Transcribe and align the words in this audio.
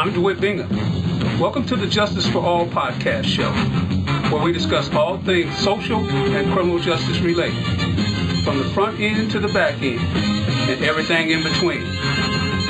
I'm 0.00 0.14
Dewhitt 0.14 0.40
Bingham. 0.40 0.70
Welcome 1.38 1.66
to 1.66 1.76
the 1.76 1.86
Justice 1.86 2.26
for 2.26 2.38
All 2.38 2.64
podcast 2.64 3.26
show, 3.26 3.52
where 4.34 4.42
we 4.42 4.50
discuss 4.50 4.90
all 4.94 5.18
things 5.18 5.54
social 5.58 5.98
and 5.98 6.50
criminal 6.54 6.78
justice 6.78 7.18
related, 7.18 7.62
from 8.42 8.56
the 8.56 8.64
front 8.72 8.98
end 8.98 9.30
to 9.32 9.38
the 9.38 9.48
back 9.48 9.74
end, 9.82 10.00
and 10.00 10.82
everything 10.82 11.32
in 11.32 11.42
between. 11.42 11.82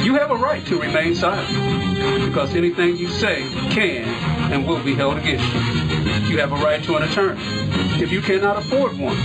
You 0.02 0.16
have 0.19 0.32
a 0.32 0.37
right 0.37 0.66
to 0.66 0.80
remain 0.80 1.14
silent, 1.14 2.27
because 2.27 2.56
anything 2.56 2.96
you 2.96 3.06
say 3.06 3.42
can 3.70 4.09
and 4.52 4.66
will 4.66 4.83
be 4.83 4.97
held 4.97 5.19
against 5.19 5.47
you. 5.55 6.30
You 6.30 6.38
have 6.38 6.51
a 6.51 6.56
right 6.56 6.83
to 6.83 6.97
an 6.97 7.05
attorney. 7.05 7.41
If 8.02 8.10
you 8.10 8.23
cannot 8.23 8.56
afford 8.56 8.98
one, 8.98 9.16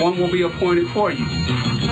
one 0.00 0.20
will 0.20 0.30
be 0.30 0.42
appointed 0.42 0.86
for 0.90 1.10
you. 1.10 1.26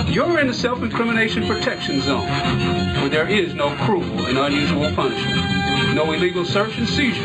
You're 0.09 0.39
in 0.39 0.47
the 0.47 0.53
self-incrimination 0.53 1.45
protection 1.45 2.01
zone, 2.01 2.25
where 2.25 3.09
there 3.09 3.27
is 3.27 3.53
no 3.53 3.75
cruel 3.85 4.25
and 4.25 4.39
unusual 4.39 4.91
punishment, 4.95 5.95
no 5.95 6.11
illegal 6.11 6.45
search 6.45 6.77
and 6.79 6.89
seizure. 6.89 7.21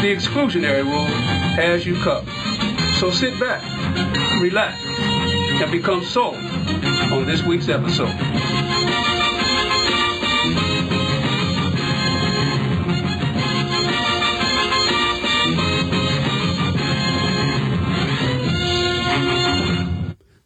The 0.00 0.14
exclusionary 0.14 0.82
rule 0.82 1.04
has 1.04 1.84
you 1.84 2.00
covered. 2.02 2.32
So 2.98 3.10
sit 3.10 3.38
back, 3.38 3.62
relax, 4.40 4.82
and 4.82 5.70
become 5.70 6.02
sold 6.02 6.36
on 6.36 7.26
this 7.26 7.42
week's 7.42 7.68
episode. 7.68 8.16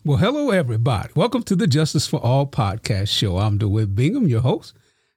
Well, 0.06 0.18
hello, 0.18 0.50
everybody. 0.50 1.08
Welcome 1.16 1.44
to 1.44 1.56
the 1.56 1.66
Justice 1.66 2.06
for 2.06 2.20
All 2.20 2.46
podcast 2.46 3.08
show. 3.08 3.38
I'm 3.38 3.58
Dewhitt 3.58 3.94
Bingham, 3.94 4.28
your 4.28 4.42
host. 4.42 4.74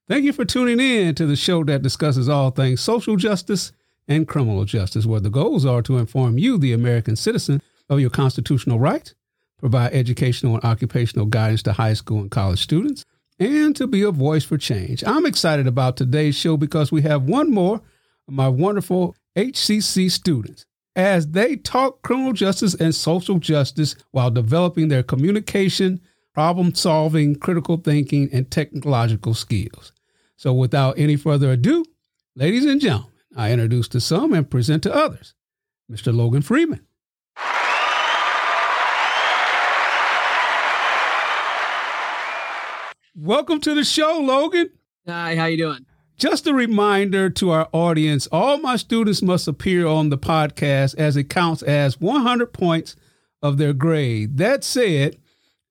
Thank 0.07 0.23
you 0.23 0.31
for 0.31 0.45
tuning 0.45 0.79
in 0.79 1.13
to 1.15 1.25
the 1.25 1.35
show 1.35 1.65
that 1.65 1.81
discusses 1.81 2.29
all 2.29 2.51
things 2.51 2.79
social 2.79 3.17
justice 3.17 3.73
and 4.07 4.25
criminal 4.25 4.63
justice, 4.63 5.05
where 5.05 5.19
the 5.19 5.29
goals 5.29 5.65
are 5.65 5.81
to 5.81 5.97
inform 5.97 6.37
you, 6.37 6.57
the 6.57 6.71
American 6.71 7.17
citizen, 7.17 7.61
of 7.89 7.99
your 7.99 8.09
constitutional 8.09 8.79
rights, 8.79 9.13
provide 9.59 9.91
educational 9.91 10.55
and 10.55 10.63
occupational 10.63 11.25
guidance 11.25 11.63
to 11.63 11.73
high 11.73 11.91
school 11.91 12.21
and 12.21 12.31
college 12.31 12.61
students, 12.61 13.03
and 13.41 13.75
to 13.75 13.87
be 13.87 14.03
a 14.03 14.11
voice 14.11 14.45
for 14.45 14.57
change. 14.57 15.03
I'm 15.03 15.25
excited 15.25 15.67
about 15.67 15.97
today's 15.97 16.37
show 16.37 16.55
because 16.55 16.93
we 16.93 17.01
have 17.01 17.23
one 17.23 17.51
more 17.51 17.81
of 18.29 18.33
my 18.33 18.47
wonderful 18.47 19.17
HCC 19.35 20.09
students 20.09 20.65
as 20.97 21.27
they 21.27 21.55
talk 21.55 22.01
criminal 22.01 22.33
justice 22.33 22.73
and 22.73 22.93
social 22.93 23.37
justice 23.37 23.95
while 24.11 24.31
developing 24.31 24.87
their 24.87 25.03
communication, 25.03 26.01
problem 26.33 26.73
solving, 26.73 27.35
critical 27.35 27.77
thinking, 27.77 28.27
and 28.33 28.49
technological 28.49 29.35
skills. 29.35 29.93
So, 30.37 30.51
without 30.53 30.97
any 30.97 31.15
further 31.15 31.51
ado, 31.51 31.85
ladies 32.35 32.65
and 32.65 32.81
gentlemen, 32.81 33.11
I 33.35 33.51
introduce 33.51 33.87
to 33.89 34.01
some 34.01 34.33
and 34.33 34.49
present 34.49 34.81
to 34.83 34.93
others 34.93 35.35
Mr. 35.89 36.13
Logan 36.13 36.41
Freeman. 36.41 36.81
Welcome 43.15 43.61
to 43.61 43.73
the 43.73 43.83
show, 43.83 44.19
Logan. 44.19 44.71
Hi, 45.07 45.35
how 45.35 45.45
you 45.45 45.57
doing? 45.57 45.85
Just 46.17 46.47
a 46.47 46.53
reminder 46.53 47.29
to 47.29 47.51
our 47.51 47.69
audience 47.71 48.27
all 48.31 48.57
my 48.57 48.75
students 48.75 49.21
must 49.21 49.47
appear 49.47 49.85
on 49.85 50.09
the 50.09 50.17
podcast 50.17 50.95
as 50.97 51.15
it 51.15 51.29
counts 51.29 51.61
as 51.61 52.01
100 52.01 52.53
points 52.53 52.95
of 53.43 53.59
their 53.59 53.71
grade. 53.71 54.37
That 54.37 54.63
said, 54.63 55.17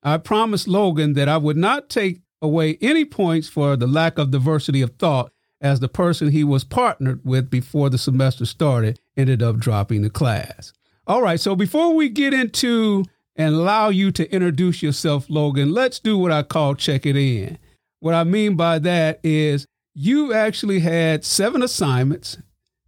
I 0.03 0.15
promised 0.15 0.69
Logan 0.69 1.13
that 1.13 1.27
I 1.27 1.35
would 1.35 1.57
not 1.57 1.89
take 1.89 2.21
away 2.41 2.77
any 2.79 3.03
points 3.03 3.49
for 3.49 3.75
the 3.75 3.87
lack 3.87 4.17
of 4.17 4.31
diversity 4.31 4.81
of 4.81 4.91
thought 4.91 5.33
as 5.59 5.81
the 5.81 5.89
person 5.89 6.29
he 6.29 6.45
was 6.45 6.63
partnered 6.63 7.19
with 7.25 7.49
before 7.49 7.89
the 7.89 7.97
semester 7.97 8.45
started 8.45 9.01
ended 9.17 9.43
up 9.43 9.57
dropping 9.57 10.01
the 10.01 10.09
class. 10.09 10.71
All 11.07 11.21
right, 11.21 11.41
so 11.41 11.57
before 11.57 11.93
we 11.93 12.07
get 12.07 12.33
into 12.33 13.03
and 13.35 13.53
allow 13.53 13.89
you 13.89 14.11
to 14.13 14.33
introduce 14.33 14.81
yourself, 14.81 15.29
Logan, 15.29 15.73
let's 15.73 15.99
do 15.99 16.17
what 16.17 16.31
I 16.31 16.43
call 16.43 16.75
check 16.75 17.05
it 17.05 17.17
in. 17.17 17.57
What 17.99 18.13
I 18.13 18.23
mean 18.23 18.55
by 18.55 18.79
that 18.79 19.19
is 19.25 19.67
you 19.99 20.31
actually 20.31 20.81
had 20.81 21.25
seven 21.25 21.63
assignments, 21.63 22.37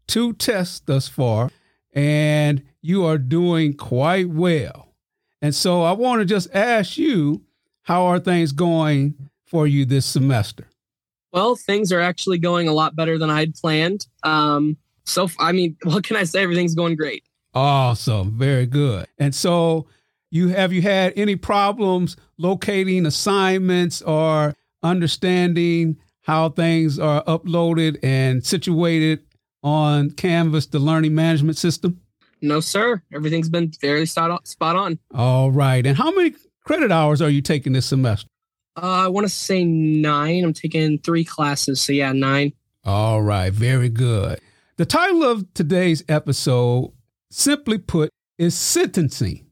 two 0.08 0.32
tests 0.34 0.80
thus 0.86 1.08
far, 1.08 1.50
and 1.92 2.62
you 2.84 3.04
are 3.04 3.18
doing 3.18 3.74
quite 3.74 4.30
well. 4.30 4.94
And 5.42 5.56
so 5.56 5.82
I 5.82 5.94
want 5.94 6.20
to 6.20 6.26
just 6.26 6.54
ask 6.54 7.00
you, 7.00 7.42
how 7.82 8.06
are 8.06 8.20
things 8.20 8.52
going 8.52 9.16
for 9.48 9.66
you 9.66 9.86
this 9.86 10.06
semester? 10.06 10.68
Well, 11.34 11.56
things 11.56 11.92
are 11.92 12.00
actually 12.00 12.38
going 12.38 12.68
a 12.68 12.74
lot 12.74 12.96
better 12.96 13.18
than 13.18 13.32
I 13.32 13.40
had 13.40 13.56
planned. 13.56 14.06
Um, 14.22 14.78
so, 15.04 15.30
I 15.40 15.52
mean, 15.52 15.78
what 15.86 16.04
can 16.04 16.16
I 16.16 16.26
say? 16.26 16.44
Everything's 16.44 16.76
going 16.76 16.96
great. 16.96 17.24
Awesome. 17.56 18.38
Very 18.38 18.68
good. 18.68 19.08
And 19.18 19.34
so, 19.34 19.88
you 20.30 20.50
have 20.50 20.72
you 20.72 20.84
had 20.84 21.14
any 21.16 21.36
problems 21.36 22.18
locating 22.38 23.08
assignments 23.08 24.04
or 24.04 24.54
understanding 24.84 25.98
how 26.30 26.48
things 26.48 27.00
are 27.00 27.24
uploaded 27.24 27.98
and 28.04 28.46
situated 28.46 29.20
on 29.64 30.12
Canvas, 30.12 30.68
the 30.68 30.78
learning 30.78 31.16
management 31.16 31.58
system? 31.58 32.00
No, 32.40 32.60
sir. 32.60 33.02
Everything's 33.12 33.50
been 33.50 33.72
very 33.82 34.06
spot 34.06 34.40
on. 34.62 35.00
All 35.16 35.50
right. 35.50 35.84
And 35.84 35.98
how 35.98 36.12
many 36.12 36.36
credit 36.64 36.92
hours 36.92 37.20
are 37.24 37.32
you 37.32 37.42
taking 37.42 37.74
this 37.74 37.88
semester? 37.88 38.28
Uh, 38.78 39.06
I 39.06 39.08
want 39.08 39.26
to 39.26 39.34
say 39.34 39.66
nine. 39.66 40.44
I'm 40.44 40.54
taking 40.54 41.00
three 41.00 41.26
classes. 41.26 41.82
So, 41.82 41.94
yeah, 41.94 42.12
nine. 42.12 42.54
All 42.86 43.24
right. 43.24 43.52
Very 43.52 43.90
good. 43.90 44.40
The 44.78 44.86
title 44.86 45.24
of 45.24 45.52
today's 45.56 46.04
episode, 46.08 46.94
simply 47.32 47.80
put, 47.80 48.12
is 48.38 48.56
sentencing. 48.56 49.48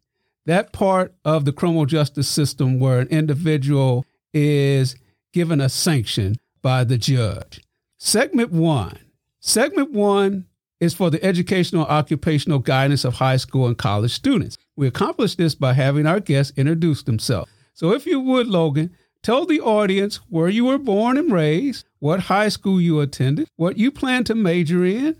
That 0.45 0.73
part 0.73 1.15
of 1.25 1.43
the 1.43 1.53
criminal 1.53 1.87
justice 1.87 2.29
system 2.29 2.79
where 2.79 2.99
an 2.99 3.07
individual 3.07 4.05
is 4.31 4.95
given 5.33 5.59
a 5.59 5.69
sanction 5.69 6.35
by 6.67 6.83
the 6.83 6.97
judge. 6.97 7.61
Segment 7.97 8.51
one. 8.51 8.99
Segment 9.39 9.93
one 9.93 10.47
is 10.81 10.93
for 10.93 11.09
the 11.09 11.23
educational 11.23 11.85
occupational 11.85 12.59
guidance 12.59 13.05
of 13.05 13.13
high 13.13 13.37
school 13.37 13.67
and 13.67 13.77
college 13.77 14.11
students. 14.11 14.57
We 14.75 14.85
accomplish 14.85 15.35
this 15.35 15.55
by 15.55 15.71
having 15.71 16.05
our 16.05 16.19
guests 16.19 16.51
introduce 16.57 17.03
themselves. 17.03 17.49
So, 17.73 17.93
if 17.93 18.05
you 18.05 18.19
would, 18.19 18.47
Logan, 18.47 18.93
tell 19.23 19.45
the 19.45 19.61
audience 19.61 20.17
where 20.27 20.49
you 20.49 20.65
were 20.65 20.77
born 20.77 21.15
and 21.17 21.31
raised, 21.31 21.85
what 21.99 22.19
high 22.19 22.49
school 22.49 22.81
you 22.81 22.99
attended, 22.99 23.47
what 23.55 23.77
you 23.77 23.89
plan 23.89 24.25
to 24.25 24.35
major 24.35 24.83
in, 24.83 25.15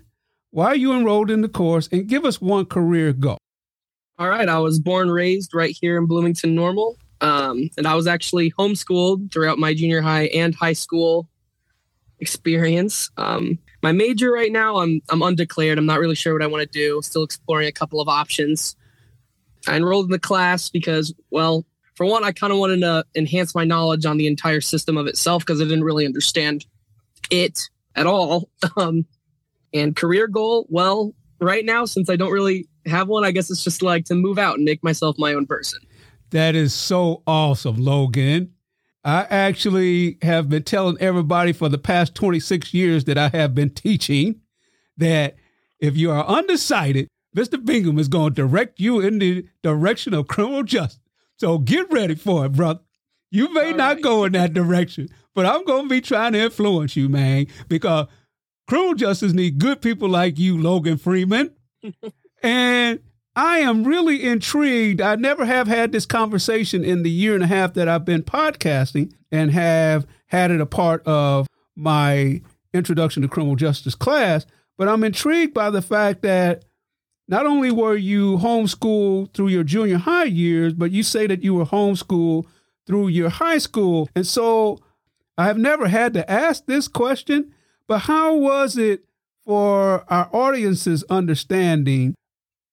why 0.50 0.74
you 0.74 0.92
enrolled 0.92 1.30
in 1.30 1.40
the 1.40 1.48
course, 1.48 1.88
and 1.90 2.08
give 2.08 2.26
us 2.26 2.42
one 2.42 2.66
career 2.66 3.14
goal. 3.14 3.38
All 4.18 4.28
right. 4.28 4.50
I 4.50 4.58
was 4.58 4.78
born, 4.78 5.08
and 5.08 5.14
raised 5.14 5.54
right 5.54 5.74
here 5.80 5.96
in 5.96 6.04
Bloomington 6.04 6.54
Normal. 6.54 6.98
Um, 7.22 7.70
and 7.78 7.86
I 7.86 7.94
was 7.94 8.06
actually 8.06 8.50
homeschooled 8.50 9.32
throughout 9.32 9.58
my 9.58 9.72
junior 9.72 10.02
high 10.02 10.24
and 10.24 10.54
high 10.54 10.74
school 10.74 11.26
experience. 12.20 13.10
Um, 13.16 13.58
my 13.82 13.92
major 13.92 14.32
right 14.32 14.50
now, 14.50 14.78
I'm 14.78 15.00
I'm 15.08 15.22
undeclared. 15.22 15.78
I'm 15.78 15.86
not 15.86 16.00
really 16.00 16.14
sure 16.14 16.32
what 16.32 16.42
I 16.42 16.46
want 16.46 16.62
to 16.62 16.78
do. 16.78 17.00
Still 17.02 17.24
exploring 17.24 17.68
a 17.68 17.72
couple 17.72 18.00
of 18.00 18.08
options. 18.08 18.76
I 19.66 19.76
enrolled 19.76 20.06
in 20.06 20.12
the 20.12 20.18
class 20.18 20.68
because, 20.68 21.12
well, 21.30 21.66
for 21.94 22.06
one, 22.06 22.24
I 22.24 22.32
kind 22.32 22.52
of 22.52 22.58
wanted 22.58 22.80
to 22.80 23.04
enhance 23.16 23.54
my 23.54 23.64
knowledge 23.64 24.06
on 24.06 24.18
the 24.18 24.26
entire 24.26 24.60
system 24.60 24.96
of 24.96 25.06
itself 25.06 25.44
because 25.44 25.60
I 25.60 25.64
didn't 25.64 25.84
really 25.84 26.06
understand 26.06 26.64
it 27.30 27.60
at 27.94 28.06
all. 28.06 28.48
Um, 28.76 29.06
and 29.74 29.94
career 29.94 30.28
goal, 30.28 30.66
well, 30.70 31.14
right 31.40 31.64
now, 31.64 31.84
since 31.84 32.08
I 32.08 32.16
don't 32.16 32.32
really 32.32 32.68
have 32.86 33.08
one, 33.08 33.24
I 33.24 33.32
guess 33.32 33.50
it's 33.50 33.62
just 33.62 33.82
like 33.82 34.06
to 34.06 34.14
move 34.14 34.38
out 34.38 34.56
and 34.56 34.64
make 34.64 34.82
myself 34.82 35.16
my 35.18 35.34
own 35.34 35.46
person. 35.46 35.80
That 36.30 36.54
is 36.54 36.72
so 36.72 37.22
awesome, 37.26 37.76
Logan. 37.76 38.54
I 39.08 39.26
actually 39.30 40.18
have 40.20 40.50
been 40.50 40.64
telling 40.64 40.98
everybody 41.00 41.54
for 41.54 41.70
the 41.70 41.78
past 41.78 42.14
26 42.14 42.74
years 42.74 43.04
that 43.04 43.16
I 43.16 43.28
have 43.28 43.54
been 43.54 43.70
teaching 43.70 44.42
that 44.98 45.36
if 45.80 45.96
you 45.96 46.10
are 46.10 46.26
undecided, 46.26 47.08
Mr. 47.34 47.64
Bingham 47.64 47.98
is 47.98 48.08
going 48.08 48.34
to 48.34 48.42
direct 48.42 48.78
you 48.78 49.00
in 49.00 49.18
the 49.18 49.46
direction 49.62 50.12
of 50.12 50.28
criminal 50.28 50.62
justice. 50.62 51.00
So 51.38 51.56
get 51.56 51.90
ready 51.90 52.16
for 52.16 52.44
it, 52.44 52.52
brother. 52.52 52.80
You 53.30 53.50
may 53.54 53.70
All 53.70 53.78
not 53.78 53.94
right. 53.94 54.02
go 54.02 54.24
in 54.24 54.32
that 54.32 54.52
direction, 54.52 55.08
but 55.34 55.46
I'm 55.46 55.64
going 55.64 55.84
to 55.84 55.88
be 55.88 56.02
trying 56.02 56.34
to 56.34 56.40
influence 56.40 56.94
you, 56.94 57.08
man, 57.08 57.46
because 57.66 58.08
criminal 58.66 58.92
justice 58.92 59.32
need 59.32 59.58
good 59.58 59.80
people 59.80 60.10
like 60.10 60.38
you, 60.38 60.60
Logan 60.60 60.98
Freeman. 60.98 61.52
and 62.42 63.00
I 63.38 63.58
am 63.58 63.84
really 63.84 64.24
intrigued. 64.24 65.00
I 65.00 65.14
never 65.14 65.44
have 65.44 65.68
had 65.68 65.92
this 65.92 66.06
conversation 66.06 66.84
in 66.84 67.04
the 67.04 67.10
year 67.10 67.36
and 67.36 67.44
a 67.44 67.46
half 67.46 67.74
that 67.74 67.86
I've 67.86 68.04
been 68.04 68.24
podcasting 68.24 69.12
and 69.30 69.52
have 69.52 70.08
had 70.26 70.50
it 70.50 70.60
a 70.60 70.66
part 70.66 71.06
of 71.06 71.46
my 71.76 72.42
introduction 72.74 73.22
to 73.22 73.28
criminal 73.28 73.54
justice 73.54 73.94
class. 73.94 74.44
But 74.76 74.88
I'm 74.88 75.04
intrigued 75.04 75.54
by 75.54 75.70
the 75.70 75.80
fact 75.80 76.22
that 76.22 76.64
not 77.28 77.46
only 77.46 77.70
were 77.70 77.94
you 77.94 78.38
homeschooled 78.38 79.34
through 79.34 79.48
your 79.48 79.62
junior 79.62 79.98
high 79.98 80.24
years, 80.24 80.72
but 80.72 80.90
you 80.90 81.04
say 81.04 81.28
that 81.28 81.44
you 81.44 81.54
were 81.54 81.64
homeschooled 81.64 82.46
through 82.88 83.06
your 83.06 83.28
high 83.28 83.58
school. 83.58 84.08
And 84.16 84.26
so 84.26 84.80
I 85.36 85.44
have 85.44 85.58
never 85.58 85.86
had 85.86 86.12
to 86.14 86.28
ask 86.28 86.66
this 86.66 86.88
question, 86.88 87.54
But 87.86 87.98
how 88.00 88.34
was 88.34 88.76
it 88.76 89.04
for 89.44 90.04
our 90.12 90.28
audience's 90.32 91.04
understanding 91.04 92.16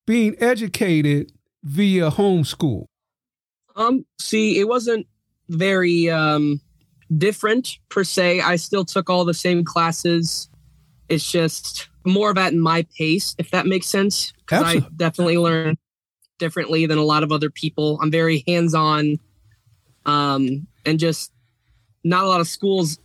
being 0.06 0.36
educated 0.40 1.32
via 1.64 2.12
homeschool? 2.12 2.86
Um, 3.76 4.06
see, 4.20 4.60
it 4.60 4.68
wasn't 4.68 5.08
very 5.50 6.10
um 6.10 6.62
different 7.16 7.78
per 7.90 8.04
se. 8.04 8.42
I 8.42 8.56
still 8.56 8.86
took 8.86 9.10
all 9.10 9.26
the 9.26 9.34
same 9.34 9.64
classes. 9.64 10.50
It's 11.10 11.32
just 11.32 11.88
more 12.04 12.32
of 12.32 12.38
at 12.38 12.54
my 12.54 12.86
pace, 12.98 13.36
if 13.38 13.52
that 13.52 13.66
makes 13.66 13.88
sense. 13.88 14.34
Because 14.40 14.64
I 14.64 14.80
definitely 14.96 15.38
learn 15.38 15.78
differently 16.40 16.86
than 16.86 16.98
a 16.98 17.04
lot 17.04 17.24
of 17.24 17.32
other 17.32 17.50
people. 17.50 18.00
I'm 18.02 18.12
very 18.12 18.44
hands-on, 18.48 19.18
um, 20.06 20.68
and 20.86 21.00
just 21.00 21.32
not 22.04 22.24
a 22.24 22.28
lot 22.28 22.42
of 22.42 22.48
schools 22.48 23.00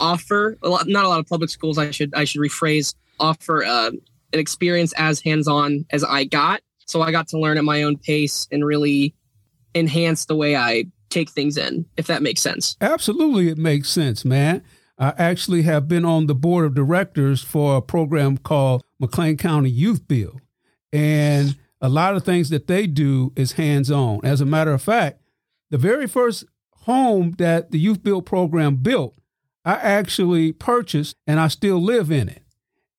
offer 0.00 0.58
a 0.62 0.68
lot. 0.68 0.86
Not 0.86 1.04
a 1.04 1.08
lot 1.08 1.20
of 1.20 1.26
public 1.26 1.50
schools. 1.50 1.78
I 1.78 1.90
should 1.90 2.14
I 2.14 2.24
should 2.24 2.40
rephrase 2.40 2.94
offer 3.20 3.64
uh, 3.64 3.90
an 4.32 4.40
experience 4.40 4.92
as 4.96 5.20
hands-on 5.20 5.84
as 5.90 6.04
I 6.04 6.24
got. 6.24 6.60
So 6.86 7.02
I 7.02 7.10
got 7.10 7.28
to 7.28 7.38
learn 7.38 7.58
at 7.58 7.64
my 7.64 7.82
own 7.82 7.96
pace 7.96 8.48
and 8.50 8.64
really 8.64 9.14
enhance 9.74 10.26
the 10.26 10.36
way 10.36 10.56
I 10.56 10.84
take 11.10 11.30
things 11.30 11.56
in, 11.56 11.86
if 11.96 12.06
that 12.06 12.22
makes 12.22 12.40
sense. 12.40 12.76
Absolutely, 12.80 13.48
it 13.48 13.58
makes 13.58 13.88
sense, 13.88 14.24
man. 14.24 14.62
I 14.98 15.14
actually 15.18 15.62
have 15.62 15.88
been 15.88 16.04
on 16.04 16.26
the 16.26 16.34
board 16.34 16.64
of 16.64 16.74
directors 16.74 17.42
for 17.42 17.76
a 17.76 17.82
program 17.82 18.38
called 18.38 18.84
McLean 19.00 19.36
County 19.36 19.70
Youth 19.70 20.06
Build. 20.06 20.40
And 20.92 21.56
a 21.80 21.88
lot 21.88 22.14
of 22.14 22.24
things 22.24 22.50
that 22.50 22.66
they 22.66 22.86
do 22.86 23.32
is 23.34 23.52
hands 23.52 23.90
on. 23.90 24.20
As 24.22 24.40
a 24.40 24.46
matter 24.46 24.72
of 24.72 24.82
fact, 24.82 25.20
the 25.70 25.78
very 25.78 26.06
first 26.06 26.44
home 26.82 27.34
that 27.38 27.70
the 27.70 27.78
Youth 27.78 28.02
Build 28.02 28.26
program 28.26 28.76
built, 28.76 29.16
I 29.64 29.74
actually 29.74 30.52
purchased 30.52 31.16
and 31.26 31.40
I 31.40 31.48
still 31.48 31.80
live 31.80 32.10
in 32.10 32.28
it. 32.28 32.42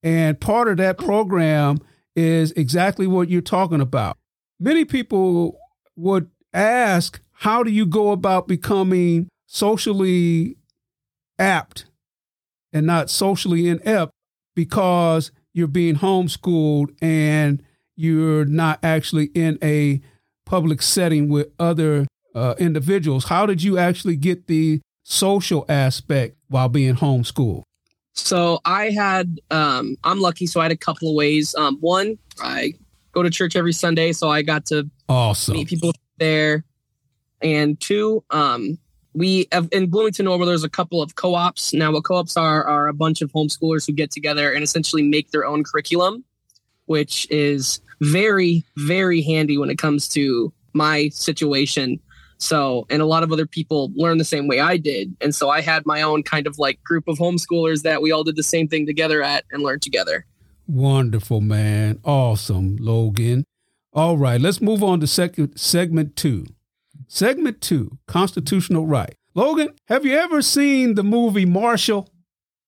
And 0.03 0.39
part 0.39 0.67
of 0.67 0.77
that 0.77 0.97
program 0.97 1.79
is 2.15 2.51
exactly 2.51 3.07
what 3.07 3.29
you're 3.29 3.41
talking 3.41 3.81
about. 3.81 4.17
Many 4.59 4.85
people 4.85 5.57
would 5.95 6.29
ask, 6.53 7.21
how 7.31 7.63
do 7.63 7.71
you 7.71 7.85
go 7.85 8.11
about 8.11 8.47
becoming 8.47 9.27
socially 9.47 10.57
apt 11.39 11.85
and 12.71 12.85
not 12.85 13.09
socially 13.09 13.67
inept 13.67 14.11
because 14.55 15.31
you're 15.53 15.67
being 15.67 15.95
homeschooled 15.95 16.95
and 17.01 17.63
you're 17.95 18.45
not 18.45 18.79
actually 18.83 19.25
in 19.35 19.57
a 19.61 20.01
public 20.45 20.81
setting 20.81 21.29
with 21.29 21.47
other 21.59 22.07
uh, 22.35 22.55
individuals. 22.57 23.25
How 23.25 23.45
did 23.45 23.61
you 23.61 23.77
actually 23.77 24.15
get 24.15 24.47
the 24.47 24.81
social 25.03 25.65
aspect 25.69 26.37
while 26.47 26.69
being 26.69 26.95
homeschooled? 26.95 27.63
So 28.13 28.59
I 28.63 28.91
had, 28.91 29.39
um, 29.51 29.97
I'm 30.03 30.19
lucky. 30.19 30.45
So 30.45 30.59
I 30.59 30.63
had 30.63 30.71
a 30.71 30.77
couple 30.77 31.09
of 31.09 31.15
ways. 31.15 31.55
Um, 31.55 31.77
one, 31.79 32.17
I 32.41 32.73
go 33.11 33.23
to 33.23 33.29
church 33.29 33.55
every 33.55 33.73
Sunday, 33.73 34.13
so 34.13 34.29
I 34.29 34.43
got 34.43 34.65
to 34.67 34.89
awesome 35.09 35.55
meet 35.55 35.67
people 35.67 35.91
there. 36.19 36.63
And 37.41 37.79
two, 37.79 38.23
um, 38.29 38.77
we 39.13 39.47
have, 39.51 39.67
in 39.71 39.89
Bloomington 39.89 40.25
Normal, 40.25 40.47
there's 40.47 40.63
a 40.63 40.69
couple 40.69 41.01
of 41.01 41.15
co-ops. 41.15 41.73
Now, 41.73 41.91
what 41.91 42.03
co-ops 42.03 42.37
are 42.37 42.63
are 42.63 42.87
a 42.87 42.93
bunch 42.93 43.21
of 43.21 43.31
homeschoolers 43.31 43.85
who 43.85 43.93
get 43.93 44.11
together 44.11 44.51
and 44.51 44.63
essentially 44.63 45.03
make 45.03 45.31
their 45.31 45.45
own 45.45 45.63
curriculum, 45.63 46.23
which 46.85 47.27
is 47.29 47.81
very, 48.01 48.63
very 48.77 49.21
handy 49.21 49.57
when 49.57 49.69
it 49.69 49.77
comes 49.77 50.07
to 50.09 50.53
my 50.73 51.09
situation. 51.09 51.99
So, 52.37 52.85
and 52.89 53.01
a 53.01 53.05
lot 53.05 53.23
of 53.23 53.31
other 53.31 53.45
people 53.45 53.91
learn 53.95 54.17
the 54.17 54.25
same 54.25 54.47
way 54.47 54.59
I 54.59 54.77
did. 54.77 55.15
And 55.21 55.33
so 55.33 55.49
I 55.49 55.61
had 55.61 55.85
my 55.85 56.01
own 56.01 56.23
kind 56.23 56.47
of 56.47 56.59
like 56.59 56.83
group 56.83 57.07
of 57.07 57.17
homeschoolers 57.17 57.83
that 57.83 58.01
we 58.01 58.11
all 58.11 58.23
did 58.23 58.35
the 58.35 58.43
same 58.43 58.67
thing 58.67 58.85
together 58.85 59.23
at 59.23 59.45
and 59.51 59.63
learned 59.63 59.81
together. 59.81 60.25
Wonderful, 60.67 61.41
man. 61.41 61.99
Awesome, 62.03 62.77
Logan. 62.79 63.45
All 63.93 64.17
right, 64.17 64.41
let's 64.41 64.61
move 64.61 64.83
on 64.83 64.99
to 65.01 65.07
second 65.07 65.57
segment 65.57 66.15
two. 66.15 66.45
Segment 67.07 67.61
two, 67.61 67.99
constitutional 68.07 68.87
right. 68.87 69.15
Logan, 69.35 69.69
have 69.87 70.05
you 70.05 70.15
ever 70.15 70.41
seen 70.41 70.95
the 70.95 71.03
movie 71.03 71.45
Marshall? 71.45 72.09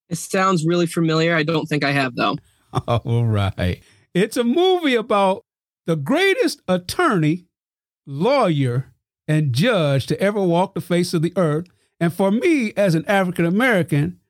It 0.08 0.18
sounds 0.18 0.64
really 0.64 0.86
familiar. 0.86 1.34
I 1.34 1.42
don't 1.42 1.66
think 1.66 1.84
I 1.84 1.92
have, 1.92 2.14
though. 2.16 2.36
All 2.86 3.24
right. 3.24 3.82
It's 4.14 4.36
a 4.36 4.44
movie 4.44 4.94
about 4.94 5.44
the 5.86 5.96
greatest 5.96 6.62
attorney, 6.68 7.46
lawyer, 8.06 8.92
and 9.28 9.52
judge 9.52 10.06
to 10.06 10.20
ever 10.20 10.42
walk 10.42 10.74
the 10.74 10.80
face 10.80 11.14
of 11.14 11.22
the 11.22 11.32
earth. 11.36 11.66
And 11.98 12.12
for 12.12 12.30
me, 12.30 12.72
as 12.76 12.94
an 12.94 13.04
African 13.06 13.44
American, 13.44 14.20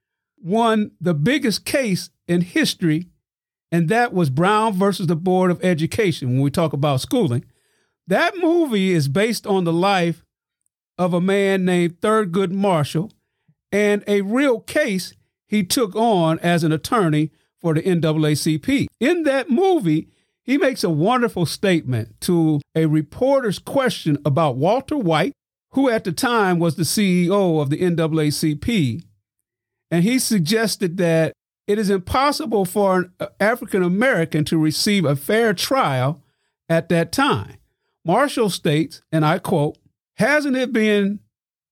won 0.40 0.93
the 1.00 1.14
biggest 1.14 1.64
case 1.64 2.10
in 2.28 2.40
history, 2.40 3.06
and 3.72 3.88
that 3.88 4.12
was 4.12 4.31
Brown 4.31 4.72
versus 4.75 5.06
the 5.06 5.16
Board 5.16 5.50
of 5.50 5.64
Education 5.64 6.31
when 6.31 6.40
we 6.40 6.50
talk 6.50 6.72
about 6.72 7.00
schooling. 7.00 7.44
That 8.06 8.37
movie 8.37 8.93
is 8.93 9.08
based 9.08 9.46
on 9.46 9.64
the 9.64 9.72
life 9.72 10.25
of 10.96 11.12
a 11.12 11.20
man 11.20 11.64
named 11.64 12.00
Thurgood 12.00 12.52
Marshall 12.52 13.12
and 13.72 14.04
a 14.06 14.22
real 14.22 14.60
case 14.60 15.14
he 15.46 15.64
took 15.64 15.94
on 15.94 16.38
as 16.40 16.64
an 16.64 16.72
attorney 16.72 17.31
for 17.60 17.75
the 17.75 17.82
NAACP. 17.82 18.87
In 19.00 19.25
that 19.25 19.50
movie, 19.50 20.08
he 20.46 20.56
makes 20.56 20.84
a 20.84 20.90
wonderful 20.90 21.44
statement 21.44 22.20
to 22.22 22.60
a 22.75 22.87
reporter's 22.87 23.58
question 23.58 24.16
about 24.25 24.56
Walter 24.56 24.96
White, 24.96 25.32
who 25.72 25.90
at 25.90 26.04
the 26.04 26.12
time 26.12 26.60
was 26.60 26.76
the 26.76 26.84
CEO 26.84 27.60
of 27.60 27.69
the 27.69 27.78
NAACP. 27.78 29.02
And 29.90 30.04
he 30.04 30.20
suggested 30.20 30.96
that 30.98 31.32
it 31.66 31.81
is 31.81 31.90
impossible 31.90 32.64
for 32.64 32.98
an 32.98 33.12
uh, 33.19 33.26
African 33.40 33.82
American 33.82 34.44
to 34.44 34.56
receive 34.56 35.04
a 35.04 35.16
fair 35.16 35.52
trial 35.52 36.22
at 36.69 36.88
that 36.90 37.10
time. 37.10 37.56
Marshall 38.04 38.50
states, 38.50 39.02
and 39.10 39.25
I 39.25 39.40
quote, 39.40 39.76
Hasn't 40.14 40.56
it 40.56 40.72
been 40.72 41.19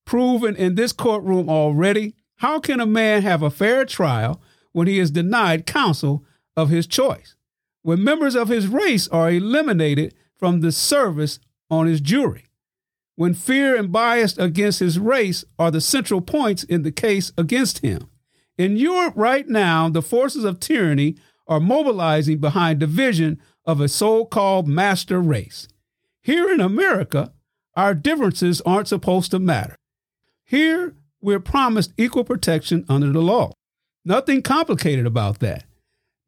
proven 0.05 0.57
in 0.57 0.75
this 0.75 0.93
courtroom 0.93 1.49
already? 1.49 2.17
How 2.39 2.59
can 2.59 2.81
a 2.81 2.87
man 2.87 3.23
have 3.23 3.43
a 3.43 3.51
fair 3.51 3.85
trial 3.85 4.43
when 4.73 4.89
he 4.89 4.99
is 4.99 5.13
denied 5.13 5.65
counsel 5.65 6.25
of 6.57 6.71
his 6.71 6.89
choice? 6.89 7.37
When 7.85 8.03
members 8.03 8.35
of 8.35 8.49
his 8.49 8.67
race 8.67 9.09
are 9.09 9.31
eliminated 9.31 10.15
from 10.39 10.63
the 10.63 10.73
service 10.73 11.39
on 11.71 11.87
his 11.87 12.01
jury? 12.01 12.47
When 13.15 13.35
fear 13.35 13.77
and 13.77 13.93
bias 13.93 14.39
against 14.39 14.81
his 14.81 14.99
race 14.99 15.45
are 15.59 15.71
the 15.71 15.83
central 15.83 16.23
points 16.23 16.65
in 16.65 16.83
the 16.83 16.91
case 16.91 17.31
against 17.37 17.81
him? 17.81 18.09
In 18.57 18.79
Europe 18.79 19.13
right 19.17 19.47
now, 19.47 19.91
the 19.91 20.01
forces 20.01 20.45
of 20.45 20.61
tyranny 20.61 21.17
are 21.47 21.61
mobilizing 21.61 22.39
behind 22.39 22.81
the 22.81 22.87
vision 22.87 23.39
of 23.67 23.83
a 23.83 23.89
so 23.89 24.25
called 24.25 24.67
master 24.67 25.21
race. 25.21 25.69
Here 26.23 26.51
in 26.51 26.61
America, 26.61 27.35
our 27.77 27.93
differences 27.93 28.63
aren't 28.63 28.89
supposed 28.89 29.31
to 29.33 29.39
matter. 29.39 29.77
Here, 30.43 30.95
we're 31.21 31.39
promised 31.39 31.93
equal 31.99 32.25
protection 32.25 32.87
under 32.89 33.13
the 33.13 33.21
law. 33.21 33.53
Nothing 34.07 34.41
complicated 34.41 35.05
about 35.05 35.41
that. 35.41 35.67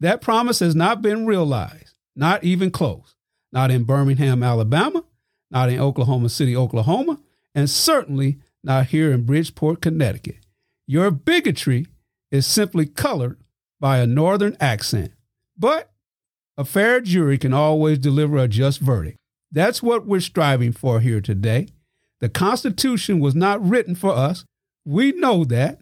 That 0.00 0.21
promise 0.21 0.61
has 0.61 0.75
not 0.75 1.03
been 1.03 1.26
realized, 1.26 1.95
not 2.15 2.45
even 2.45 2.71
close. 2.71 3.15
Not 3.53 3.71
in 3.71 3.85
Birmingham, 3.85 4.43
Alabama, 4.43 5.05
not 5.50 5.71
in 5.71 5.81
Oklahoma 5.81 6.29
City, 6.29 6.55
Oklahoma, 6.57 7.21
and 7.55 7.71
certainly 7.71 8.38
not 8.62 8.87
here 8.87 9.12
in 9.12 9.25
Bridgeport, 9.25 9.81
Connecticut. 9.81 10.45
Your 10.87 11.11
bigotry 11.11 11.87
is 12.31 12.47
simply 12.47 12.87
colored 12.87 13.38
by 13.81 13.99
a 13.99 14.07
northern 14.07 14.57
accent. 14.61 15.12
But 15.57 15.91
a 16.59 16.65
fair 16.65 17.00
jury 17.00 17.38
can 17.38 17.55
always 17.55 17.99
deliver 17.99 18.37
a 18.37 18.49
just 18.49 18.81
verdict. 18.81 19.17
That's 19.50 19.83
what 19.83 20.07
we're 20.07 20.21
striving 20.21 20.73
for 20.73 21.00
here 21.00 21.21
today. 21.21 21.69
The 22.21 22.29
Constitution 22.29 23.21
was 23.21 23.35
not 23.35 23.67
written 23.67 23.95
for 23.95 24.12
us. 24.12 24.45
We 24.85 25.12
know 25.12 25.45
that. 25.45 25.81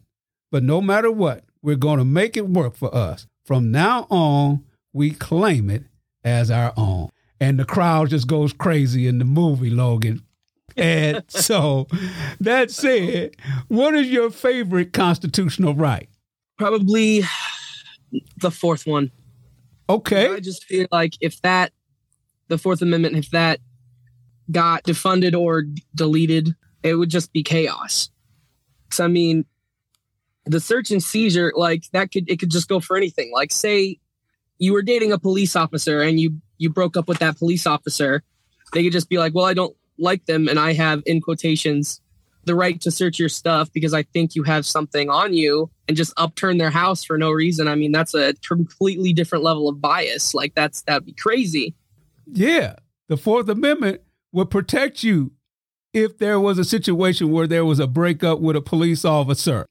But 0.52 0.62
no 0.62 0.80
matter 0.80 1.10
what, 1.10 1.44
we're 1.62 1.74
going 1.76 1.98
to 1.98 2.04
make 2.04 2.36
it 2.36 2.48
work 2.48 2.76
for 2.76 2.94
us. 2.94 3.26
From 3.44 3.70
now 3.70 4.06
on, 4.10 4.64
we 4.92 5.10
claim 5.10 5.70
it 5.70 5.84
as 6.22 6.50
our 6.50 6.72
own. 6.76 7.10
And 7.40 7.58
the 7.58 7.64
crowd 7.64 8.10
just 8.10 8.26
goes 8.26 8.52
crazy 8.52 9.06
in 9.06 9.18
the 9.18 9.24
movie, 9.24 9.70
Logan. 9.70 10.24
And 10.76 11.22
so 11.28 11.86
that 12.40 12.70
said, 12.70 13.36
what 13.68 13.94
is 13.94 14.08
your 14.08 14.30
favorite 14.30 14.92
constitutional 14.92 15.74
right? 15.74 16.08
Probably 16.58 17.22
the 18.38 18.50
fourth 18.50 18.86
one. 18.86 19.10
Okay. 19.88 20.32
I 20.32 20.40
just 20.40 20.64
feel 20.64 20.86
like 20.90 21.14
if 21.20 21.40
that 21.42 21.72
the 22.48 22.58
Fourth 22.58 22.82
Amendment, 22.82 23.16
if 23.16 23.30
that 23.30 23.60
got 24.50 24.84
defunded 24.84 25.38
or 25.38 25.64
deleted, 25.94 26.54
it 26.82 26.94
would 26.94 27.10
just 27.10 27.32
be 27.32 27.42
chaos. 27.42 28.10
So 28.90 29.04
I 29.04 29.08
mean, 29.08 29.44
the 30.46 30.60
search 30.60 30.90
and 30.90 31.02
seizure, 31.02 31.52
like 31.54 31.84
that 31.92 32.10
could 32.12 32.30
it 32.30 32.38
could 32.38 32.50
just 32.50 32.68
go 32.68 32.80
for 32.80 32.96
anything. 32.96 33.32
Like 33.32 33.52
say 33.52 33.98
you 34.58 34.72
were 34.72 34.82
dating 34.82 35.12
a 35.12 35.18
police 35.18 35.56
officer 35.56 36.00
and 36.00 36.20
you 36.20 36.40
you 36.58 36.70
broke 36.70 36.96
up 36.96 37.08
with 37.08 37.18
that 37.18 37.38
police 37.38 37.66
officer, 37.66 38.22
they 38.72 38.82
could 38.82 38.92
just 38.92 39.08
be 39.08 39.18
like, 39.18 39.34
well, 39.34 39.46
I 39.46 39.54
don't 39.54 39.76
like 39.98 40.26
them, 40.26 40.48
and 40.48 40.58
I 40.58 40.72
have 40.72 41.02
in 41.06 41.20
quotations 41.20 42.00
the 42.46 42.54
right 42.54 42.80
to 42.82 42.90
search 42.90 43.18
your 43.18 43.28
stuff 43.28 43.72
because 43.72 43.94
I 43.94 44.02
think 44.02 44.34
you 44.34 44.42
have 44.42 44.66
something 44.66 45.08
on 45.08 45.32
you 45.34 45.70
and 45.88 45.96
just 45.96 46.12
upturn 46.16 46.58
their 46.58 46.70
house 46.70 47.02
for 47.02 47.16
no 47.16 47.30
reason. 47.30 47.68
I 47.68 47.74
mean, 47.74 47.92
that's 47.92 48.14
a 48.14 48.34
completely 48.46 49.12
different 49.12 49.44
level 49.44 49.68
of 49.68 49.80
bias. 49.80 50.34
Like 50.34 50.54
that's 50.54 50.82
that'd 50.82 51.06
be 51.06 51.14
crazy. 51.14 51.74
Yeah. 52.26 52.76
The 53.08 53.16
Fourth 53.16 53.48
Amendment 53.48 54.00
would 54.32 54.50
protect 54.50 55.02
you 55.02 55.32
if 55.92 56.18
there 56.18 56.40
was 56.40 56.58
a 56.58 56.64
situation 56.64 57.30
where 57.30 57.46
there 57.46 57.64
was 57.64 57.78
a 57.78 57.86
breakup 57.86 58.40
with 58.40 58.56
a 58.56 58.60
police 58.60 59.04
officer. 59.04 59.66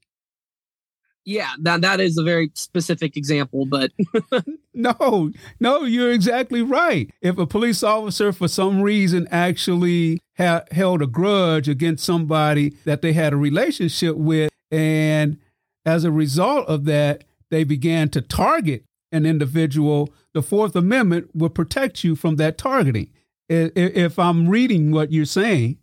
Yeah, 1.24 1.50
that 1.60 1.80
that 1.80 2.00
is 2.00 2.18
a 2.18 2.22
very 2.22 2.50
specific 2.54 3.16
example, 3.16 3.64
but 3.64 3.92
no, 4.74 5.30
no, 5.58 5.84
you're 5.84 6.12
exactly 6.12 6.60
right. 6.60 7.10
If 7.22 7.38
a 7.38 7.46
police 7.46 7.82
officer, 7.82 8.32
for 8.32 8.46
some 8.46 8.82
reason, 8.82 9.26
actually 9.30 10.20
ha- 10.36 10.64
held 10.70 11.00
a 11.00 11.06
grudge 11.06 11.68
against 11.68 12.04
somebody 12.04 12.76
that 12.84 13.00
they 13.00 13.14
had 13.14 13.32
a 13.32 13.38
relationship 13.38 14.16
with, 14.16 14.50
and 14.70 15.38
as 15.86 16.04
a 16.04 16.10
result 16.10 16.68
of 16.68 16.84
that, 16.84 17.24
they 17.50 17.64
began 17.64 18.10
to 18.10 18.20
target 18.20 18.84
an 19.12 19.24
individual, 19.24 20.12
the 20.32 20.42
Fourth 20.42 20.74
Amendment 20.76 21.30
would 21.34 21.54
protect 21.54 22.04
you 22.04 22.16
from 22.16 22.36
that 22.36 22.58
targeting. 22.58 23.10
If 23.48 24.18
I'm 24.18 24.48
reading 24.48 24.90
what 24.90 25.12
you're 25.12 25.24
saying, 25.24 25.78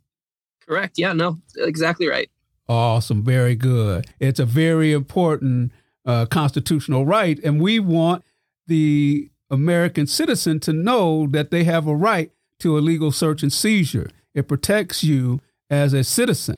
correct. 0.68 1.00
Yeah, 1.00 1.14
no, 1.14 1.40
exactly 1.58 2.08
right. 2.08 2.30
Awesome. 2.72 3.22
Very 3.22 3.56
good. 3.56 4.08
It's 4.22 4.40
a 4.40 4.46
very 4.46 4.94
important 4.94 5.74
uh, 6.06 6.26
constitutional 6.28 7.06
right. 7.06 7.38
And 7.44 7.60
we 7.60 7.80
want 7.80 8.24
the 8.66 9.30
American 9.50 10.08
citizen 10.08 10.62
to 10.62 10.72
know 10.72 11.28
that 11.32 11.52
they 11.52 11.66
have 11.66 11.86
a 11.86 11.94
right 11.94 12.32
to 12.60 12.78
a 12.78 12.80
legal 12.80 13.12
search 13.12 13.44
and 13.44 13.52
seizure. 13.52 14.10
It 14.34 14.48
protects 14.48 15.04
you 15.04 15.42
as 15.70 15.92
a 15.92 16.06
citizen. 16.06 16.56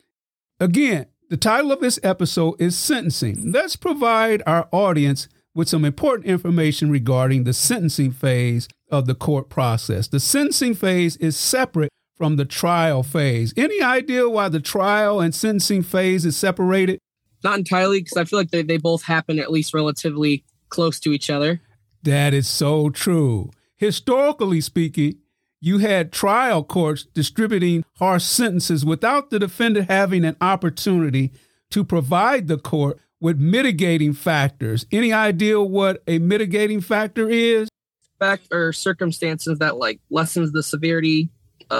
Again, 0.59 1.07
the 1.31 1.37
title 1.37 1.71
of 1.71 1.79
this 1.79 1.99
episode 2.03 2.61
is 2.61 2.77
Sentencing. 2.77 3.51
Let's 3.51 3.75
provide 3.75 4.43
our 4.45 4.67
audience 4.71 5.27
with 5.55 5.67
some 5.67 5.83
important 5.83 6.27
information 6.27 6.91
regarding 6.91 7.43
the 7.43 7.53
sentencing 7.53 8.11
phase 8.11 8.67
of 8.91 9.07
the 9.07 9.15
court 9.15 9.49
process. 9.49 10.07
The 10.09 10.19
sentencing 10.19 10.75
phase 10.75 11.17
is 11.17 11.35
separate 11.35 11.89
from 12.23 12.37
the 12.37 12.45
trial 12.45 13.03
phase. 13.03 13.53
Any 13.57 13.81
idea 13.81 14.29
why 14.29 14.47
the 14.47 14.61
trial 14.61 15.19
and 15.19 15.35
sentencing 15.35 15.83
phase 15.83 16.23
is 16.23 16.37
separated? 16.37 16.97
Not 17.43 17.57
entirely, 17.57 17.99
because 17.99 18.15
I 18.15 18.23
feel 18.23 18.39
like 18.39 18.49
they, 18.49 18.61
they 18.61 18.77
both 18.77 19.03
happen 19.03 19.39
at 19.39 19.51
least 19.51 19.73
relatively 19.73 20.45
close 20.69 21.01
to 21.01 21.11
each 21.11 21.29
other. 21.29 21.59
That 22.03 22.33
is 22.33 22.47
so 22.47 22.89
true. 22.89 23.51
Historically 23.75 24.61
speaking, 24.61 25.15
you 25.59 25.79
had 25.79 26.13
trial 26.13 26.63
courts 26.63 27.03
distributing 27.03 27.83
harsh 27.97 28.23
sentences 28.23 28.85
without 28.85 29.29
the 29.29 29.37
defendant 29.37 29.89
having 29.89 30.23
an 30.23 30.37
opportunity 30.39 31.33
to 31.71 31.83
provide 31.83 32.47
the 32.47 32.57
court 32.57 33.01
with 33.19 33.37
mitigating 33.37 34.13
factors. 34.13 34.85
Any 34.93 35.11
idea 35.11 35.61
what 35.61 36.01
a 36.07 36.19
mitigating 36.19 36.79
factor 36.79 37.29
is? 37.29 37.67
Fact 38.17 38.47
or 38.49 38.71
circumstances 38.71 39.59
that 39.59 39.75
like 39.75 39.99
lessens 40.09 40.53
the 40.53 40.63
severity 40.63 41.29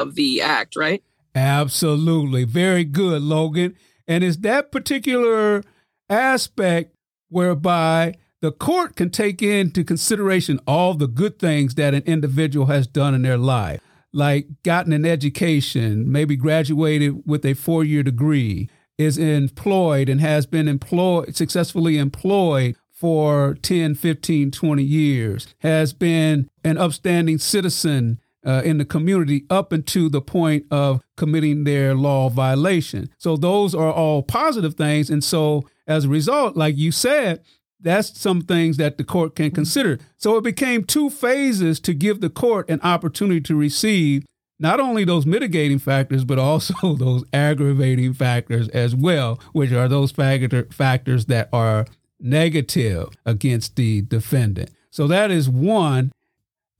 of 0.01 0.15
the 0.15 0.41
act, 0.41 0.75
right? 0.75 1.03
Absolutely. 1.35 2.43
Very 2.43 2.83
good, 2.83 3.21
Logan. 3.21 3.75
And 4.07 4.23
it's 4.23 4.37
that 4.37 4.71
particular 4.71 5.63
aspect 6.09 6.95
whereby 7.29 8.15
the 8.41 8.51
court 8.51 8.95
can 8.95 9.09
take 9.09 9.41
into 9.41 9.83
consideration 9.83 10.59
all 10.67 10.93
the 10.93 11.07
good 11.07 11.39
things 11.39 11.75
that 11.75 11.93
an 11.93 12.03
individual 12.05 12.65
has 12.65 12.85
done 12.85 13.15
in 13.15 13.21
their 13.21 13.37
life, 13.37 13.79
like 14.11 14.47
gotten 14.63 14.91
an 14.91 15.05
education, 15.05 16.11
maybe 16.11 16.35
graduated 16.35 17.23
with 17.25 17.45
a 17.45 17.53
four 17.53 17.83
year 17.83 18.03
degree, 18.03 18.69
is 18.97 19.17
employed 19.17 20.09
and 20.09 20.21
has 20.21 20.45
been 20.45 20.67
employed, 20.67 21.35
successfully 21.35 21.97
employed 21.97 22.75
for 22.91 23.57
10, 23.61 23.95
15, 23.95 24.51
20 24.51 24.83
years, 24.83 25.47
has 25.59 25.93
been 25.93 26.49
an 26.63 26.77
upstanding 26.77 27.37
citizen 27.37 28.19
uh, 28.45 28.61
in 28.65 28.77
the 28.77 28.85
community 28.85 29.45
up 29.49 29.71
until 29.71 30.09
the 30.09 30.21
point 30.21 30.65
of 30.71 31.01
committing 31.17 31.63
their 31.63 31.95
law 31.95 32.29
violation. 32.29 33.09
So 33.17 33.37
those 33.37 33.73
are 33.73 33.91
all 33.91 34.23
positive 34.23 34.75
things. 34.75 35.09
And 35.09 35.23
so 35.23 35.67
as 35.87 36.05
a 36.05 36.09
result, 36.09 36.55
like 36.55 36.77
you 36.77 36.91
said, 36.91 37.41
that's 37.79 38.17
some 38.19 38.41
things 38.41 38.77
that 38.77 38.97
the 38.97 39.03
court 39.03 39.35
can 39.35 39.51
consider. 39.51 39.99
So 40.17 40.37
it 40.37 40.43
became 40.43 40.85
two 40.85 41.09
phases 41.09 41.79
to 41.81 41.93
give 41.93 42.21
the 42.21 42.29
court 42.29 42.69
an 42.69 42.79
opportunity 42.81 43.41
to 43.41 43.55
receive 43.55 44.25
not 44.59 44.79
only 44.79 45.03
those 45.03 45.25
mitigating 45.25 45.79
factors, 45.79 46.23
but 46.23 46.39
also 46.39 46.95
those 46.95 47.25
aggravating 47.33 48.13
factors 48.13 48.69
as 48.69 48.95
well, 48.95 49.39
which 49.51 49.71
are 49.71 49.87
those 49.87 50.11
factor, 50.11 50.65
factors 50.71 51.25
that 51.25 51.49
are 51.51 51.85
negative 52.19 53.09
against 53.25 53.75
the 53.75 54.01
defendant. 54.03 54.71
So 54.89 55.07
that 55.07 55.31
is 55.31 55.49
one 55.49 56.11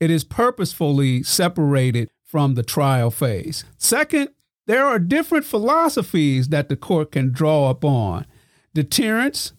it 0.04 0.12
is 0.12 0.26
purposefully 0.26 1.24
separated 1.24 2.10
from 2.26 2.56
the 2.56 2.64
trial 2.64 3.10
phase. 3.10 3.64
Second, 3.78 4.28
there 4.68 4.86
are 4.86 5.00
different 5.00 5.46
philosophies 5.46 6.50
that 6.50 6.68
the 6.68 6.76
court 6.76 7.14
can 7.14 7.32
draw 7.32 7.70
upon 7.70 8.26
deterrence, 8.74 9.54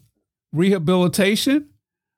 rehabilitation, 0.53 1.69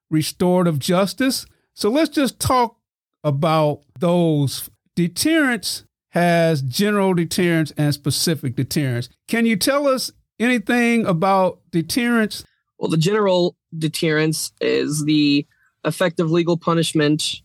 restorative 0.10 0.78
justice. 0.78 1.46
So 1.74 1.90
let's 1.90 2.10
just 2.10 2.38
talk 2.38 2.76
about 3.24 3.84
those. 3.98 4.70
Deterrence 4.94 5.86
has 6.10 6.62
general 6.62 7.14
deterrence 7.14 7.72
and 7.78 7.94
specific 7.94 8.58
deterrence. 8.58 9.08
Can 9.30 9.46
you 9.46 9.56
tell 9.56 9.88
us 9.88 10.12
anything 10.38 11.06
about 11.06 11.62
deterrence? 11.72 12.44
Well, 12.78 12.92
the 12.92 12.98
general 12.98 13.56
deterrence 13.78 14.52
is 14.60 15.06
the 15.06 15.48
effective 15.86 16.30
legal 16.30 16.58
punishment 16.58 17.42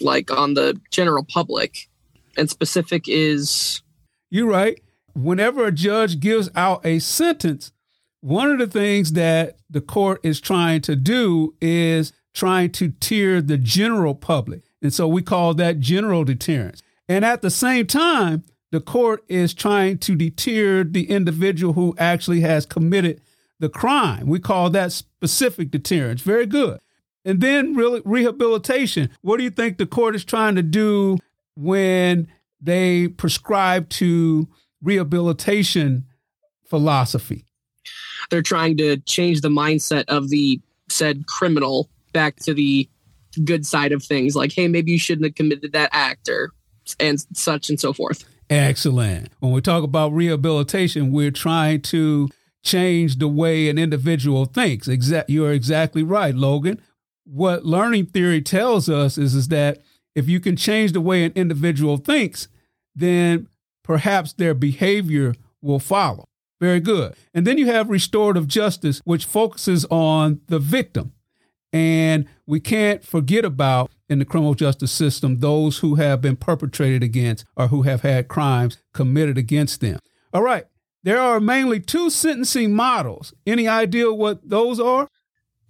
like 0.00 0.30
on 0.30 0.54
the 0.54 0.80
general 0.90 1.24
public. 1.24 1.88
And 2.36 2.50
specific 2.50 3.08
is. 3.08 3.80
You're 4.30 4.48
right. 4.48 4.80
Whenever 5.14 5.66
a 5.66 5.72
judge 5.72 6.20
gives 6.20 6.50
out 6.54 6.84
a 6.84 6.98
sentence, 6.98 7.72
one 8.20 8.50
of 8.50 8.58
the 8.58 8.66
things 8.66 9.12
that 9.12 9.56
the 9.70 9.80
court 9.80 10.20
is 10.22 10.40
trying 10.40 10.82
to 10.82 10.96
do 10.96 11.54
is 11.60 12.12
trying 12.34 12.70
to 12.72 12.90
tier 13.00 13.40
the 13.40 13.56
general 13.56 14.14
public. 14.14 14.62
And 14.82 14.92
so 14.92 15.08
we 15.08 15.22
call 15.22 15.54
that 15.54 15.80
general 15.80 16.24
deterrence. 16.24 16.82
And 17.08 17.24
at 17.24 17.40
the 17.40 17.50
same 17.50 17.86
time, 17.86 18.44
the 18.72 18.80
court 18.80 19.24
is 19.28 19.54
trying 19.54 19.98
to 19.98 20.14
deter 20.14 20.84
the 20.84 21.08
individual 21.08 21.72
who 21.72 21.94
actually 21.98 22.40
has 22.40 22.66
committed 22.66 23.22
the 23.58 23.68
crime. 23.70 24.26
We 24.26 24.40
call 24.40 24.68
that 24.70 24.92
specific 24.92 25.70
deterrence. 25.70 26.20
Very 26.20 26.46
good. 26.46 26.78
And 27.26 27.40
then 27.40 27.74
really 27.74 28.00
rehabilitation. 28.04 29.10
What 29.20 29.38
do 29.38 29.44
you 29.44 29.50
think 29.50 29.76
the 29.76 29.86
court 29.86 30.14
is 30.14 30.24
trying 30.24 30.54
to 30.54 30.62
do 30.62 31.18
when 31.56 32.28
they 32.60 33.08
prescribe 33.08 33.88
to 33.90 34.48
rehabilitation 34.80 36.06
philosophy? 36.64 37.44
They're 38.30 38.42
trying 38.42 38.76
to 38.78 38.98
change 38.98 39.40
the 39.40 39.48
mindset 39.48 40.04
of 40.06 40.30
the 40.30 40.60
said 40.88 41.26
criminal 41.26 41.90
back 42.12 42.36
to 42.36 42.54
the 42.54 42.88
good 43.44 43.66
side 43.66 43.90
of 43.90 44.04
things. 44.04 44.36
Like, 44.36 44.52
hey, 44.52 44.68
maybe 44.68 44.92
you 44.92 44.98
shouldn't 44.98 45.26
have 45.26 45.34
committed 45.34 45.72
that 45.72 45.90
act 45.92 46.28
or 46.28 46.52
and 47.00 47.18
such 47.34 47.68
and 47.68 47.80
so 47.80 47.92
forth. 47.92 48.24
Excellent. 48.48 49.30
When 49.40 49.50
we 49.50 49.60
talk 49.60 49.82
about 49.82 50.12
rehabilitation, 50.12 51.10
we're 51.10 51.32
trying 51.32 51.82
to 51.82 52.28
change 52.62 53.18
the 53.18 53.26
way 53.26 53.68
an 53.68 53.78
individual 53.78 54.44
thinks. 54.44 54.86
Exact, 54.86 55.28
you're 55.28 55.52
exactly 55.52 56.04
right, 56.04 56.32
Logan 56.34 56.80
what 57.26 57.64
learning 57.64 58.06
theory 58.06 58.40
tells 58.40 58.88
us 58.88 59.18
is, 59.18 59.34
is 59.34 59.48
that 59.48 59.82
if 60.14 60.28
you 60.28 60.40
can 60.40 60.56
change 60.56 60.92
the 60.92 61.00
way 61.00 61.24
an 61.24 61.32
individual 61.34 61.98
thinks, 61.98 62.48
then 62.94 63.48
perhaps 63.82 64.32
their 64.32 64.54
behavior 64.54 65.34
will 65.60 65.78
follow. 65.78 66.28
Very 66.60 66.80
good. 66.80 67.14
And 67.34 67.46
then 67.46 67.58
you 67.58 67.66
have 67.66 67.90
restorative 67.90 68.48
justice, 68.48 69.02
which 69.04 69.26
focuses 69.26 69.84
on 69.90 70.40
the 70.46 70.58
victim. 70.58 71.12
And 71.72 72.26
we 72.46 72.60
can't 72.60 73.04
forget 73.04 73.44
about 73.44 73.90
in 74.08 74.18
the 74.18 74.24
criminal 74.24 74.54
justice 74.54 74.92
system 74.92 75.40
those 75.40 75.78
who 75.78 75.96
have 75.96 76.22
been 76.22 76.36
perpetrated 76.36 77.02
against 77.02 77.44
or 77.56 77.68
who 77.68 77.82
have 77.82 78.00
had 78.00 78.28
crimes 78.28 78.78
committed 78.94 79.36
against 79.36 79.80
them. 79.80 79.98
All 80.32 80.42
right. 80.42 80.64
There 81.02 81.20
are 81.20 81.38
mainly 81.38 81.78
two 81.78 82.08
sentencing 82.10 82.74
models. 82.74 83.34
Any 83.46 83.68
idea 83.68 84.12
what 84.12 84.48
those 84.48 84.80
are? 84.80 85.08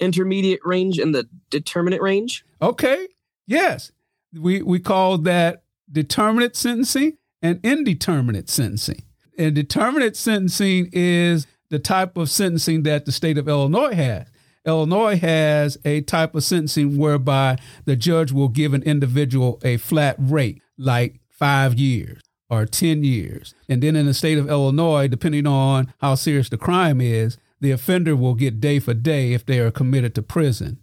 Intermediate 0.00 0.60
range 0.64 0.98
and 0.98 1.14
the 1.14 1.28
determinate 1.50 2.00
range. 2.02 2.44
Okay. 2.60 3.06
Yes. 3.46 3.92
We 4.34 4.62
we 4.62 4.78
call 4.80 5.18
that 5.18 5.62
determinate 5.90 6.56
sentencing 6.56 7.16
and 7.42 7.60
indeterminate 7.62 8.48
sentencing. 8.50 9.02
And 9.38 9.54
determinate 9.54 10.16
sentencing 10.16 10.90
is 10.92 11.46
the 11.70 11.78
type 11.78 12.16
of 12.16 12.30
sentencing 12.30 12.82
that 12.84 13.04
the 13.04 13.12
state 13.12 13.38
of 13.38 13.48
Illinois 13.48 13.94
has. 13.94 14.26
Illinois 14.64 15.16
has 15.16 15.78
a 15.84 16.00
type 16.00 16.34
of 16.34 16.42
sentencing 16.42 16.96
whereby 16.96 17.56
the 17.84 17.94
judge 17.96 18.32
will 18.32 18.48
give 18.48 18.74
an 18.74 18.82
individual 18.82 19.60
a 19.62 19.76
flat 19.76 20.16
rate, 20.18 20.60
like 20.76 21.20
five 21.30 21.74
years. 21.74 22.20
or 22.48 22.64
10 22.64 23.02
years. 23.02 23.54
And 23.68 23.82
then 23.82 23.96
in 23.96 24.06
the 24.06 24.14
state 24.14 24.38
of 24.38 24.48
Illinois, 24.48 25.08
depending 25.08 25.48
on 25.48 25.92
how 25.98 26.14
serious 26.14 26.48
the 26.48 26.56
crime 26.56 27.00
is, 27.00 27.38
the 27.60 27.70
offender 27.70 28.14
will 28.14 28.34
get 28.34 28.60
day 28.60 28.78
for 28.78 28.94
day 28.94 29.32
if 29.32 29.44
they 29.46 29.58
are 29.58 29.70
committed 29.70 30.14
to 30.14 30.22
prison. 30.22 30.78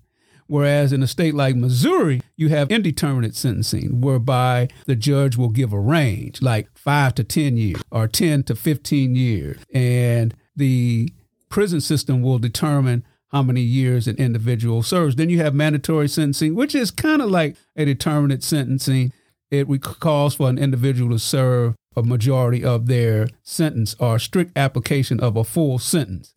Whereas 0.47 0.91
in 0.91 1.01
a 1.01 1.07
state 1.07 1.33
like 1.33 1.55
Missouri, 1.55 2.21
you 2.35 2.49
have 2.49 2.69
indeterminate 2.69 3.35
sentencing, 3.35 4.01
whereby 4.01 4.67
the 4.85 4.95
judge 4.95 5.37
will 5.37 5.49
give 5.49 5.71
a 5.71 5.79
range, 5.79 6.41
like 6.41 6.67
five 6.77 7.15
to 7.15 7.23
10 7.23 7.57
years 7.57 7.81
or 7.91 8.07
10 8.07 8.43
to 8.43 8.55
15 8.55 9.15
years. 9.15 9.57
And 9.73 10.35
the 10.55 11.13
prison 11.49 11.81
system 11.81 12.21
will 12.21 12.39
determine 12.39 13.05
how 13.31 13.41
many 13.41 13.61
years 13.61 14.07
an 14.07 14.17
individual 14.17 14.83
serves. 14.83 15.15
Then 15.15 15.29
you 15.29 15.39
have 15.39 15.55
mandatory 15.55 16.07
sentencing, 16.07 16.53
which 16.55 16.75
is 16.75 16.91
kind 16.91 17.21
of 17.21 17.31
like 17.31 17.55
a 17.75 17.85
determinate 17.85 18.43
sentencing. 18.43 19.11
It 19.49 19.67
calls 19.81 20.35
for 20.35 20.49
an 20.49 20.57
individual 20.57 21.11
to 21.11 21.19
serve 21.19 21.75
a 21.95 22.03
majority 22.03 22.63
of 22.63 22.87
their 22.87 23.27
sentence 23.41 23.95
or 23.99 24.19
strict 24.19 24.51
application 24.55 25.19
of 25.19 25.35
a 25.35 25.43
full 25.43 25.79
sentence. 25.79 26.33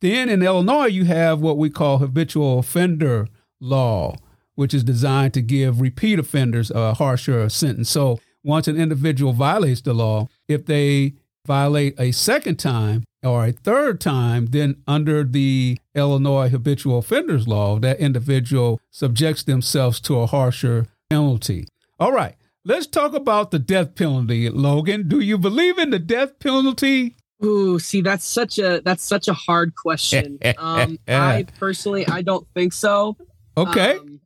Then 0.00 0.28
in 0.28 0.42
Illinois, 0.42 0.86
you 0.86 1.04
have 1.04 1.40
what 1.40 1.58
we 1.58 1.70
call 1.70 1.98
habitual 1.98 2.58
offender 2.58 3.28
law, 3.60 4.16
which 4.54 4.74
is 4.74 4.84
designed 4.84 5.34
to 5.34 5.42
give 5.42 5.80
repeat 5.80 6.18
offenders 6.18 6.70
a 6.70 6.94
harsher 6.94 7.48
sentence. 7.48 7.90
So 7.90 8.20
once 8.44 8.68
an 8.68 8.76
individual 8.76 9.32
violates 9.32 9.80
the 9.80 9.94
law, 9.94 10.28
if 10.48 10.66
they 10.66 11.14
violate 11.46 11.98
a 11.98 12.12
second 12.12 12.58
time 12.58 13.04
or 13.22 13.44
a 13.44 13.52
third 13.52 14.00
time, 14.00 14.46
then 14.46 14.82
under 14.86 15.24
the 15.24 15.78
Illinois 15.94 16.48
habitual 16.48 16.98
offenders 16.98 17.48
law, 17.48 17.78
that 17.78 17.98
individual 17.98 18.80
subjects 18.90 19.42
themselves 19.42 20.00
to 20.00 20.18
a 20.18 20.26
harsher 20.26 20.86
penalty. 21.08 21.66
All 21.98 22.12
right, 22.12 22.34
let's 22.64 22.86
talk 22.86 23.14
about 23.14 23.50
the 23.50 23.58
death 23.58 23.94
penalty, 23.94 24.48
Logan. 24.50 25.08
Do 25.08 25.20
you 25.20 25.38
believe 25.38 25.78
in 25.78 25.90
the 25.90 25.98
death 25.98 26.38
penalty? 26.38 27.16
Ooh, 27.44 27.78
see, 27.78 28.00
that's 28.00 28.24
such 28.24 28.58
a 28.58 28.80
that's 28.84 29.02
such 29.02 29.28
a 29.28 29.34
hard 29.34 29.74
question. 29.74 30.38
um, 30.58 30.98
I 31.06 31.46
personally, 31.58 32.06
I 32.06 32.22
don't 32.22 32.46
think 32.54 32.72
so. 32.72 33.16
Okay. 33.56 33.98
Um, 33.98 34.20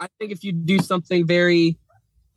I 0.00 0.06
think 0.18 0.32
if 0.32 0.44
you 0.44 0.52
do 0.52 0.78
something 0.78 1.26
very 1.26 1.78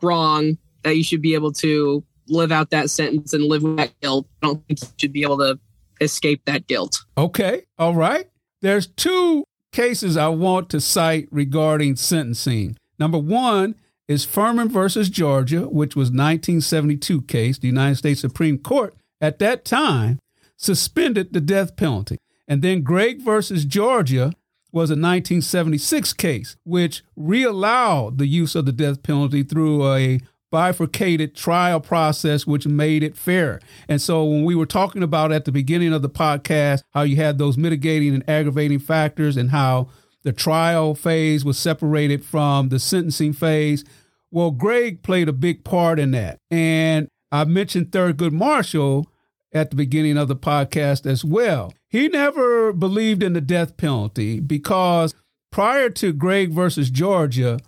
wrong, 0.02 0.58
that 0.84 0.96
you 0.96 1.04
should 1.04 1.22
be 1.22 1.34
able 1.34 1.52
to 1.54 2.04
live 2.30 2.52
out 2.52 2.70
that 2.72 2.90
sentence 2.90 3.34
and 3.34 3.44
live 3.44 3.64
with 3.64 3.78
that 3.78 4.00
guilt. 4.02 4.28
I 4.42 4.48
don't 4.48 4.68
think 4.68 4.82
you 4.82 4.88
should 4.98 5.14
be 5.14 5.24
able 5.24 5.38
to 5.40 5.60
escape 6.02 6.42
that 6.46 6.68
guilt. 6.68 7.06
Okay. 7.18 7.64
All 7.78 7.96
right. 7.96 8.28
There's 8.62 8.88
two 8.88 9.44
cases 9.72 10.18
I 10.18 10.30
want 10.30 10.70
to 10.70 10.82
cite 10.82 11.28
regarding 11.32 11.96
sentencing. 11.96 12.78
Number 13.00 13.18
one 13.18 13.76
is 14.08 14.26
Furman 14.26 14.70
versus 14.70 15.10
Georgia, 15.10 15.68
which 15.68 15.96
was 15.96 16.08
1972 16.08 17.22
case. 17.24 17.60
The 17.60 17.68
United 17.68 17.96
States 17.96 18.22
Supreme 18.22 18.58
Court 18.58 18.96
at 19.22 19.40
that 19.40 19.66
time 19.66 20.20
suspended 20.56 21.34
the 21.34 21.42
death 21.42 21.76
penalty. 21.76 22.18
And 22.48 22.62
then 22.62 22.82
Gregg 22.82 23.22
versus 23.22 23.66
Georgia 23.66 24.34
was 24.72 24.90
a 24.90 24.94
1976 24.94 26.14
case, 26.14 26.56
which 26.64 27.04
reallowed 27.16 28.18
the 28.18 28.28
use 28.28 28.56
of 28.56 28.66
the 28.66 28.72
death 28.72 29.04
penalty 29.04 29.44
through 29.44 29.88
a 29.88 30.20
bifurcated 30.52 31.36
trial 31.36 31.80
process, 31.80 32.48
which 32.48 32.68
made 32.68 33.04
it 33.04 33.18
fair. 33.18 33.60
And 33.88 34.02
so 34.02 34.24
when 34.24 34.46
we 34.46 34.56
were 34.56 34.66
talking 34.66 35.04
about 35.04 35.32
at 35.32 35.46
the 35.46 35.52
beginning 35.52 35.94
of 35.94 36.02
the 36.02 36.10
podcast 36.10 36.84
how 36.92 37.02
you 37.02 37.18
had 37.18 37.38
those 37.38 37.58
mitigating 37.58 38.14
and 38.14 38.28
aggravating 38.30 38.80
factors 38.80 39.36
and 39.36 39.52
how 39.52 39.90
the 40.24 40.34
trial 40.34 40.96
phase 40.96 41.44
was 41.44 41.58
separated 41.58 42.24
from 42.24 42.70
the 42.70 42.80
sentencing 42.80 43.34
phase, 43.34 43.84
well, 44.32 44.52
Gregg 44.52 45.04
played 45.04 45.30
a 45.30 45.34
big 45.34 45.64
part 45.64 46.00
in 46.00 46.12
that. 46.12 46.40
And 46.52 47.08
I 47.32 47.46
mentioned 47.46 47.92
Thurgood 47.92 48.32
Marshall 48.32 49.12
at 49.54 49.70
the 49.70 49.76
beginning 49.76 50.18
of 50.18 50.28
the 50.28 50.36
podcast 50.36 51.06
as 51.06 51.24
well. 51.24 51.74
He 51.90 52.08
never 52.08 52.74
believed 52.74 53.24
in 53.24 53.34
the 53.34 53.42
death 53.42 53.78
penalty 53.78 54.40
because 54.40 55.14
prior 55.52 55.90
to 55.92 56.14
Gregg 56.14 56.52
versus 56.52 56.90
Georgia, 56.90 57.60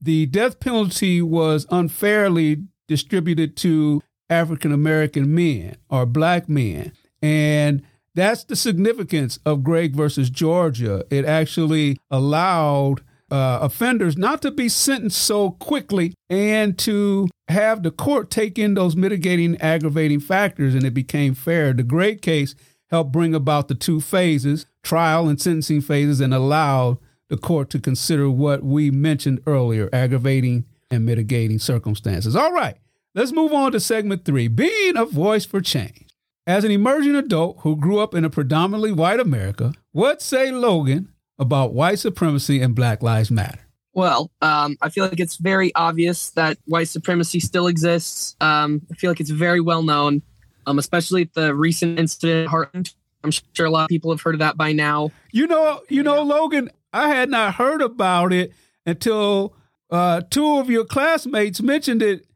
the 0.00 0.26
death 0.26 0.60
penalty 0.60 1.22
was 1.22 1.66
unfairly 1.70 2.64
distributed 2.88 3.56
to 3.58 4.02
African 4.30 4.72
American 4.72 5.34
men 5.34 5.76
or 5.88 6.06
black 6.06 6.48
men. 6.48 6.92
And 7.22 7.82
that's 8.14 8.44
the 8.44 8.56
significance 8.56 9.38
of 9.44 9.64
Gregg 9.64 9.94
versus 9.94 10.30
Georgia. 10.30 11.04
It 11.10 11.24
actually 11.24 11.98
allowed 12.10 13.00
uh, 13.30 13.58
offenders 13.62 14.16
not 14.16 14.42
to 14.42 14.50
be 14.50 14.68
sentenced 14.68 15.20
so 15.20 15.50
quickly 15.50 16.14
and 16.30 16.78
to 16.78 17.28
have 17.48 17.82
the 17.82 17.90
court 17.90 18.30
take 18.30 18.58
in 18.58 18.74
those 18.74 18.96
mitigating, 18.96 19.60
aggravating 19.60 20.20
factors, 20.20 20.74
and 20.74 20.84
it 20.84 20.94
became 20.94 21.34
fair. 21.34 21.72
The 21.72 21.82
Gregg 21.82 22.22
case 22.22 22.54
helped 22.90 23.12
bring 23.12 23.34
about 23.34 23.68
the 23.68 23.74
two 23.74 24.00
phases, 24.00 24.66
trial 24.82 25.28
and 25.28 25.40
sentencing 25.40 25.82
phases, 25.82 26.20
and 26.20 26.32
allowed 26.32 26.98
the 27.28 27.36
court 27.36 27.70
to 27.70 27.78
consider 27.78 28.30
what 28.30 28.62
we 28.62 28.90
mentioned 28.90 29.40
earlier 29.46 29.88
aggravating 29.92 30.64
and 30.90 31.04
mitigating 31.04 31.58
circumstances. 31.58 32.36
All 32.36 32.52
right, 32.52 32.76
let's 33.14 33.32
move 33.32 33.52
on 33.52 33.72
to 33.72 33.80
segment 33.80 34.24
three 34.24 34.48
being 34.48 34.96
a 34.96 35.04
voice 35.04 35.44
for 35.44 35.60
change. 35.60 36.06
As 36.46 36.64
an 36.64 36.70
emerging 36.70 37.16
adult 37.16 37.60
who 37.60 37.74
grew 37.74 37.98
up 37.98 38.14
in 38.14 38.24
a 38.24 38.30
predominantly 38.30 38.92
white 38.92 39.18
America, 39.18 39.72
what 39.92 40.20
say 40.20 40.50
Logan 40.50 41.08
about 41.38 41.72
white 41.72 41.98
supremacy 41.98 42.60
and 42.60 42.74
Black 42.74 43.02
Lives 43.02 43.30
Matter? 43.30 43.63
Well, 43.94 44.32
um, 44.42 44.76
I 44.82 44.88
feel 44.88 45.04
like 45.04 45.20
it's 45.20 45.36
very 45.36 45.72
obvious 45.74 46.30
that 46.30 46.58
white 46.66 46.88
supremacy 46.88 47.38
still 47.38 47.68
exists. 47.68 48.36
Um, 48.40 48.82
I 48.90 48.94
feel 48.94 49.10
like 49.10 49.20
it's 49.20 49.30
very 49.30 49.60
well 49.60 49.82
known, 49.82 50.22
um, 50.66 50.78
especially 50.78 51.30
the 51.34 51.54
recent 51.54 51.98
incident 51.98 52.48
at 52.48 52.52
Heartland. 52.52 52.94
I'm 53.22 53.30
sure 53.30 53.66
a 53.66 53.70
lot 53.70 53.84
of 53.84 53.88
people 53.88 54.10
have 54.10 54.20
heard 54.20 54.34
of 54.34 54.40
that 54.40 54.56
by 54.56 54.72
now. 54.72 55.12
You 55.32 55.46
know, 55.46 55.80
you 55.88 56.02
know, 56.02 56.22
Logan, 56.22 56.70
I 56.92 57.08
had 57.08 57.30
not 57.30 57.54
heard 57.54 57.80
about 57.80 58.32
it 58.32 58.52
until 58.84 59.54
uh, 59.90 60.22
two 60.28 60.58
of 60.58 60.68
your 60.68 60.84
classmates 60.84 61.62
mentioned 61.62 62.02
it 62.02 62.26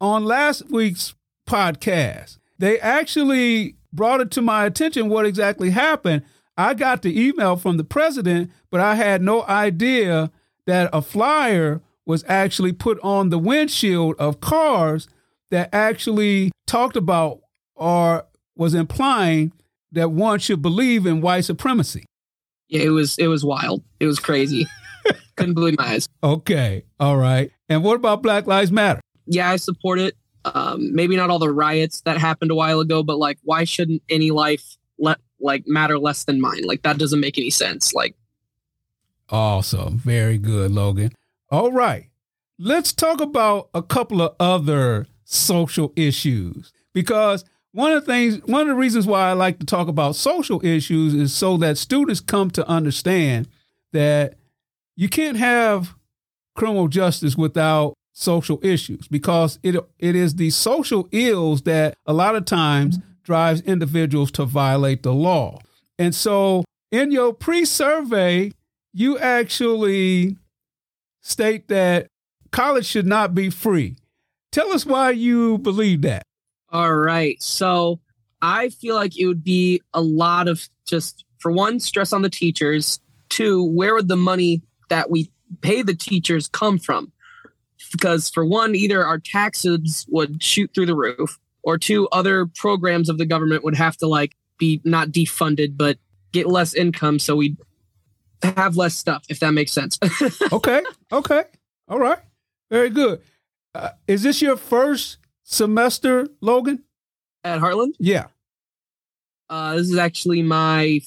on 0.00 0.24
last 0.24 0.70
week's 0.70 1.14
podcast. 1.48 2.38
They 2.58 2.78
actually 2.78 3.76
brought 3.92 4.20
it 4.20 4.30
to 4.32 4.42
my 4.42 4.64
attention 4.64 5.08
what 5.08 5.26
exactly 5.26 5.70
happened. 5.70 6.22
I 6.56 6.74
got 6.74 7.02
the 7.02 7.20
email 7.20 7.56
from 7.56 7.76
the 7.76 7.84
president, 7.84 8.50
but 8.70 8.80
I 8.80 8.94
had 8.94 9.20
no 9.20 9.42
idea 9.42 10.30
that 10.66 10.90
a 10.92 11.02
flyer 11.02 11.80
was 12.06 12.24
actually 12.28 12.72
put 12.72 12.98
on 13.02 13.30
the 13.30 13.38
windshield 13.38 14.16
of 14.18 14.40
cars 14.40 15.08
that 15.50 15.68
actually 15.72 16.50
talked 16.66 16.96
about 16.96 17.40
or 17.74 18.26
was 18.56 18.74
implying 18.74 19.52
that 19.92 20.10
one 20.10 20.38
should 20.38 20.62
believe 20.62 21.06
in 21.06 21.20
white 21.20 21.44
supremacy. 21.44 22.04
Yeah, 22.68 22.82
it 22.82 22.88
was 22.88 23.18
it 23.18 23.26
was 23.26 23.44
wild. 23.44 23.84
It 24.00 24.06
was 24.06 24.18
crazy. 24.18 24.66
Couldn't 25.36 25.54
believe 25.54 25.76
my 25.78 25.88
eyes. 25.88 26.08
Okay, 26.22 26.84
all 26.98 27.16
right. 27.16 27.50
And 27.68 27.84
what 27.84 27.96
about 27.96 28.22
Black 28.22 28.46
Lives 28.46 28.72
Matter? 28.72 29.00
Yeah, 29.26 29.50
I 29.50 29.56
support 29.56 29.98
it. 29.98 30.16
Um, 30.44 30.94
maybe 30.94 31.16
not 31.16 31.30
all 31.30 31.38
the 31.38 31.52
riots 31.52 32.00
that 32.02 32.18
happened 32.18 32.50
a 32.50 32.54
while 32.54 32.80
ago, 32.80 33.02
but 33.02 33.18
like, 33.18 33.38
why 33.42 33.64
shouldn't 33.64 34.02
any 34.08 34.30
life 34.30 34.76
let 34.98 35.18
like 35.40 35.64
matter 35.66 35.98
less 35.98 36.24
than 36.24 36.40
mine? 36.40 36.62
Like 36.64 36.82
that 36.82 36.98
doesn't 36.98 37.20
make 37.20 37.38
any 37.38 37.50
sense. 37.50 37.92
Like, 37.92 38.16
awesome, 39.28 39.98
very 39.98 40.38
good, 40.38 40.70
Logan. 40.70 41.12
All 41.50 41.72
right, 41.72 42.10
let's 42.58 42.92
talk 42.92 43.20
about 43.20 43.68
a 43.74 43.82
couple 43.82 44.22
of 44.22 44.34
other 44.38 45.06
social 45.24 45.92
issues 45.96 46.72
because 46.92 47.44
one 47.72 47.92
of 47.92 48.04
the 48.04 48.12
things, 48.12 48.40
one 48.44 48.62
of 48.62 48.68
the 48.68 48.74
reasons 48.74 49.06
why 49.06 49.30
I 49.30 49.32
like 49.32 49.58
to 49.58 49.66
talk 49.66 49.88
about 49.88 50.16
social 50.16 50.64
issues 50.64 51.14
is 51.14 51.32
so 51.32 51.56
that 51.58 51.78
students 51.78 52.20
come 52.20 52.50
to 52.52 52.66
understand 52.68 53.48
that 53.92 54.34
you 54.94 55.08
can't 55.08 55.38
have 55.38 55.94
criminal 56.54 56.88
justice 56.88 57.36
without 57.36 57.94
social 58.12 58.60
issues 58.62 59.08
because 59.08 59.58
it 59.62 59.74
it 59.98 60.14
is 60.14 60.34
the 60.34 60.50
social 60.50 61.08
ills 61.12 61.62
that 61.62 61.94
a 62.06 62.12
lot 62.12 62.36
of 62.36 62.44
times 62.44 62.98
mm-hmm. 62.98 63.08
drives 63.22 63.62
individuals 63.62 64.30
to 64.32 64.44
violate 64.44 65.02
the 65.02 65.14
law. 65.14 65.58
And 65.98 66.14
so 66.14 66.64
in 66.90 67.10
your 67.10 67.32
pre-survey, 67.32 68.52
you 68.92 69.18
actually 69.18 70.36
state 71.20 71.68
that 71.68 72.08
college 72.50 72.86
should 72.86 73.06
not 73.06 73.34
be 73.34 73.50
free. 73.50 73.96
Tell 74.50 74.72
us 74.72 74.84
why 74.84 75.10
you 75.10 75.58
believe 75.58 76.02
that. 76.02 76.24
All 76.70 76.94
right. 76.94 77.42
So 77.42 78.00
I 78.40 78.68
feel 78.68 78.94
like 78.94 79.18
it 79.18 79.26
would 79.26 79.44
be 79.44 79.80
a 79.94 80.00
lot 80.00 80.48
of 80.48 80.68
just, 80.86 81.24
for 81.38 81.50
one, 81.50 81.80
stress 81.80 82.12
on 82.12 82.22
the 82.22 82.30
teachers. 82.30 83.00
Two, 83.28 83.64
where 83.64 83.94
would 83.94 84.08
the 84.08 84.16
money 84.16 84.62
that 84.88 85.10
we 85.10 85.30
pay 85.62 85.82
the 85.82 85.94
teachers 85.94 86.48
come 86.48 86.78
from? 86.78 87.12
Because, 87.90 88.30
for 88.30 88.44
one, 88.44 88.74
either 88.74 89.04
our 89.04 89.18
taxes 89.18 90.06
would 90.08 90.42
shoot 90.42 90.70
through 90.74 90.86
the 90.86 90.96
roof, 90.96 91.38
or 91.62 91.78
two, 91.78 92.08
other 92.08 92.46
programs 92.46 93.08
of 93.08 93.18
the 93.18 93.26
government 93.26 93.64
would 93.64 93.76
have 93.76 93.96
to 93.98 94.06
like 94.06 94.34
be 94.58 94.80
not 94.84 95.08
defunded, 95.08 95.76
but 95.76 95.98
get 96.32 96.46
less 96.46 96.74
income. 96.74 97.18
So 97.18 97.36
we 97.36 97.56
have 98.42 98.76
less 98.76 98.96
stuff, 98.96 99.24
if 99.28 99.40
that 99.40 99.52
makes 99.52 99.72
sense. 99.72 99.98
okay. 100.52 100.82
Okay. 101.10 101.44
All 101.88 101.98
right. 101.98 102.18
Very 102.70 102.90
good. 102.90 103.20
Uh, 103.74 103.90
is 104.06 104.22
this 104.22 104.42
your 104.42 104.56
first 104.56 105.18
semester, 105.44 106.28
Logan? 106.40 106.84
At 107.44 107.60
Heartland? 107.60 107.94
Yeah. 107.98 108.26
Uh, 109.50 109.76
this 109.76 109.90
is 109.90 109.98
actually 109.98 110.42
my 110.42 111.00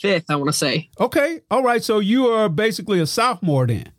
fifth, 0.00 0.26
I 0.28 0.36
want 0.36 0.48
to 0.48 0.52
say. 0.52 0.90
Okay. 1.00 1.40
All 1.50 1.62
right. 1.62 1.82
So 1.82 1.98
you 1.98 2.28
are 2.28 2.48
basically 2.48 3.00
a 3.00 3.06
sophomore 3.06 3.66
then. 3.66 3.92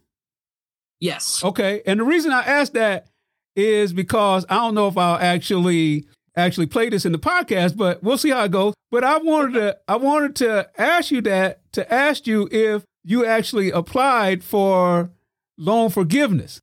Yes. 0.99 1.43
Okay. 1.43 1.81
And 1.85 1.99
the 1.99 2.03
reason 2.03 2.31
I 2.31 2.41
asked 2.41 2.73
that 2.73 3.07
is 3.55 3.93
because 3.93 4.45
I 4.49 4.55
don't 4.55 4.75
know 4.75 4.87
if 4.87 4.97
I'll 4.97 5.17
actually 5.17 6.05
actually 6.35 6.67
play 6.67 6.89
this 6.89 7.05
in 7.05 7.11
the 7.11 7.19
podcast, 7.19 7.75
but 7.75 8.01
we'll 8.03 8.17
see 8.17 8.29
how 8.29 8.43
it 8.43 8.51
goes. 8.51 8.73
But 8.91 9.03
I 9.03 9.17
wanted 9.17 9.53
to 9.53 9.77
I 9.87 9.97
wanted 9.97 10.35
to 10.37 10.69
ask 10.77 11.11
you 11.11 11.21
that 11.21 11.58
to 11.73 11.93
ask 11.93 12.27
you 12.27 12.47
if 12.51 12.83
you 13.03 13.25
actually 13.25 13.71
applied 13.71 14.43
for 14.43 15.11
loan 15.57 15.89
forgiveness. 15.89 16.61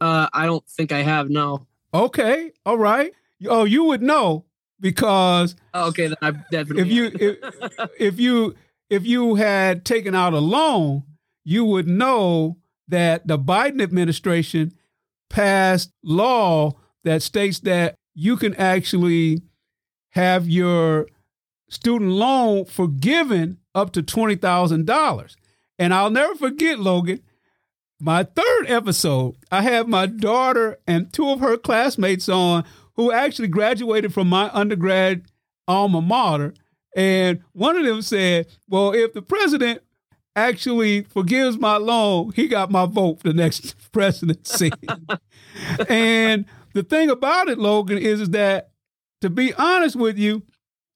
Uh, 0.00 0.28
I 0.32 0.46
don't 0.46 0.66
think 0.66 0.92
I 0.92 1.02
have. 1.02 1.28
No. 1.28 1.66
Okay. 1.92 2.52
All 2.64 2.78
right. 2.78 3.12
Oh, 3.46 3.64
you 3.64 3.84
would 3.84 4.02
know 4.02 4.44
because 4.80 5.56
oh, 5.74 5.88
okay, 5.88 6.08
then 6.08 6.16
I 6.22 6.30
definitely 6.50 6.82
if 6.82 6.88
you 6.88 7.10
if, 7.14 7.90
if 7.98 8.20
you 8.20 8.54
if 8.88 9.06
you 9.06 9.36
had 9.36 9.84
taken 9.84 10.14
out 10.14 10.32
a 10.32 10.38
loan, 10.38 11.04
you 11.44 11.64
would 11.64 11.86
know 11.86 12.58
that 12.88 13.26
the 13.26 13.38
Biden 13.38 13.82
administration 13.82 14.72
passed 15.28 15.92
law 16.02 16.72
that 17.04 17.22
states 17.22 17.60
that 17.60 17.94
you 18.14 18.36
can 18.36 18.54
actually 18.56 19.42
have 20.10 20.48
your 20.48 21.06
student 21.70 22.10
loan 22.10 22.66
forgiven 22.66 23.58
up 23.74 23.92
to 23.92 24.02
$20,000. 24.02 25.36
And 25.78 25.94
I'll 25.94 26.10
never 26.10 26.34
forget, 26.34 26.78
Logan, 26.78 27.22
my 27.98 28.24
third 28.24 28.66
episode, 28.66 29.36
I 29.50 29.62
had 29.62 29.88
my 29.88 30.06
daughter 30.06 30.78
and 30.86 31.12
two 31.12 31.30
of 31.30 31.40
her 31.40 31.56
classmates 31.56 32.28
on 32.28 32.64
who 32.94 33.12
actually 33.12 33.48
graduated 33.48 34.12
from 34.12 34.28
my 34.28 34.50
undergrad 34.52 35.24
alma 35.68 36.02
mater. 36.02 36.54
And 36.96 37.42
one 37.52 37.76
of 37.76 37.84
them 37.84 38.02
said, 38.02 38.46
Well, 38.68 38.92
if 38.92 39.12
the 39.12 39.22
president 39.22 39.82
actually 40.34 41.02
forgives 41.04 41.58
my 41.58 41.76
loan, 41.76 42.32
he 42.34 42.48
got 42.48 42.70
my 42.70 42.86
vote 42.86 43.20
for 43.20 43.28
the 43.28 43.34
next 43.34 43.74
presidency. 43.92 44.70
and 45.88 46.46
the 46.74 46.82
thing 46.82 47.10
about 47.10 47.48
it, 47.48 47.58
Logan, 47.58 47.98
is, 47.98 48.20
is 48.20 48.30
that 48.30 48.70
to 49.20 49.30
be 49.30 49.52
honest 49.54 49.96
with 49.96 50.18
you, 50.18 50.42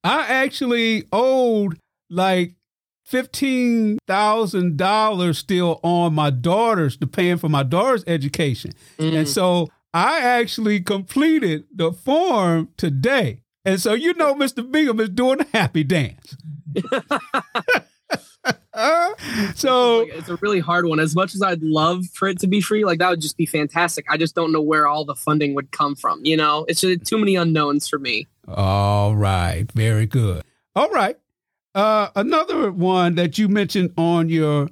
I 0.04 0.26
actually 0.26 1.04
owed 1.12 1.78
like 2.10 2.54
fifteen 3.04 3.98
thousand 4.06 4.76
dollars 4.76 5.38
still 5.38 5.80
on 5.82 6.14
my 6.14 6.30
daughter's 6.30 6.96
to 6.98 7.06
paying 7.06 7.38
for 7.38 7.48
my 7.48 7.62
daughter's 7.62 8.04
education. 8.06 8.72
Mm. 8.98 9.18
And 9.18 9.28
so 9.28 9.68
I 9.92 10.20
actually 10.20 10.80
completed 10.80 11.64
the 11.74 11.92
form 11.92 12.68
today. 12.76 13.40
And 13.64 13.80
so 13.80 13.94
you 13.94 14.12
know 14.14 14.34
Mr. 14.34 14.70
Bingham 14.70 15.00
is 15.00 15.08
doing 15.08 15.40
a 15.40 15.46
happy 15.56 15.84
dance. 15.84 16.36
so 19.54 20.00
it's, 20.02 20.16
it's 20.16 20.28
a 20.28 20.36
really 20.42 20.60
hard 20.60 20.86
one. 20.86 21.00
As 21.00 21.14
much 21.14 21.34
as 21.34 21.42
I'd 21.42 21.62
love 21.62 22.04
for 22.12 22.28
it 22.28 22.40
to 22.40 22.46
be 22.46 22.60
free, 22.60 22.84
like 22.84 22.98
that 22.98 23.10
would 23.10 23.20
just 23.20 23.36
be 23.36 23.46
fantastic. 23.46 24.04
I 24.10 24.16
just 24.16 24.34
don't 24.34 24.52
know 24.52 24.60
where 24.60 24.86
all 24.86 25.04
the 25.04 25.14
funding 25.14 25.54
would 25.54 25.70
come 25.70 25.94
from. 25.94 26.24
You 26.24 26.36
know, 26.36 26.66
it's 26.68 26.80
just 26.82 27.04
too 27.04 27.18
many 27.18 27.36
unknowns 27.36 27.88
for 27.88 27.98
me. 27.98 28.26
All 28.48 29.16
right, 29.16 29.70
very 29.72 30.06
good. 30.06 30.42
All 30.76 30.90
right, 30.90 31.16
uh, 31.74 32.08
another 32.14 32.70
one 32.70 33.14
that 33.14 33.38
you 33.38 33.48
mentioned 33.48 33.92
on 33.96 34.28
your 34.28 34.70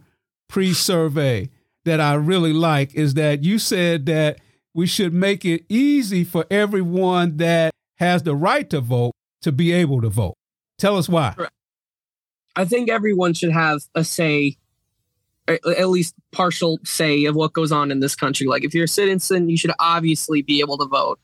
pre-survey 0.48 1.48
that 1.84 2.00
I 2.00 2.14
really 2.14 2.52
like 2.52 2.94
is 2.94 3.14
that 3.14 3.42
you 3.42 3.58
said 3.58 4.06
that 4.06 4.38
we 4.74 4.86
should 4.86 5.12
make 5.12 5.44
it 5.44 5.64
easy 5.68 6.24
for 6.24 6.46
everyone 6.50 7.36
that 7.38 7.72
has 7.96 8.22
the 8.22 8.34
right 8.34 8.68
to 8.70 8.80
vote 8.80 9.12
to 9.42 9.52
be 9.52 9.72
able 9.72 10.00
to 10.00 10.08
vote. 10.08 10.34
Tell 10.78 10.96
us 10.96 11.08
why. 11.08 11.34
I 12.56 12.64
think 12.64 12.90
everyone 12.90 13.34
should 13.34 13.52
have 13.52 13.80
a 13.94 14.04
say, 14.04 14.56
at 15.48 15.88
least 15.88 16.14
partial 16.32 16.78
say 16.84 17.24
of 17.24 17.34
what 17.34 17.52
goes 17.52 17.72
on 17.72 17.90
in 17.90 18.00
this 18.00 18.14
country. 18.14 18.46
Like, 18.46 18.64
if 18.64 18.74
you're 18.74 18.84
a 18.84 18.88
citizen, 18.88 19.48
you 19.48 19.56
should 19.56 19.72
obviously 19.78 20.42
be 20.42 20.60
able 20.60 20.78
to 20.78 20.86
vote. 20.86 21.18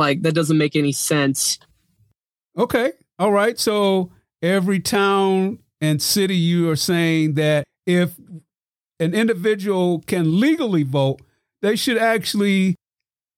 Like, 0.00 0.22
that 0.22 0.34
doesn't 0.34 0.56
make 0.56 0.74
any 0.74 0.92
sense. 0.92 1.58
Okay. 2.56 2.92
All 3.18 3.32
right. 3.32 3.58
So, 3.58 4.10
every 4.40 4.80
town 4.80 5.58
and 5.82 6.00
city, 6.00 6.36
you 6.36 6.70
are 6.70 6.76
saying 6.76 7.34
that 7.34 7.64
if 7.86 8.18
an 8.98 9.12
individual 9.14 10.02
can 10.06 10.40
legally 10.40 10.84
vote, 10.84 11.20
they 11.60 11.76
should 11.76 11.98
actually 11.98 12.76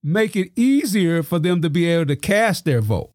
make 0.05 0.37
it 0.37 0.53
easier 0.57 1.25
for 1.25 1.40
them 1.40 1.62
to 1.62 1.68
be 1.68 1.88
able 1.88 2.07
to 2.07 2.16
cast 2.16 2.64
their 2.64 2.81
vote. 2.81 3.11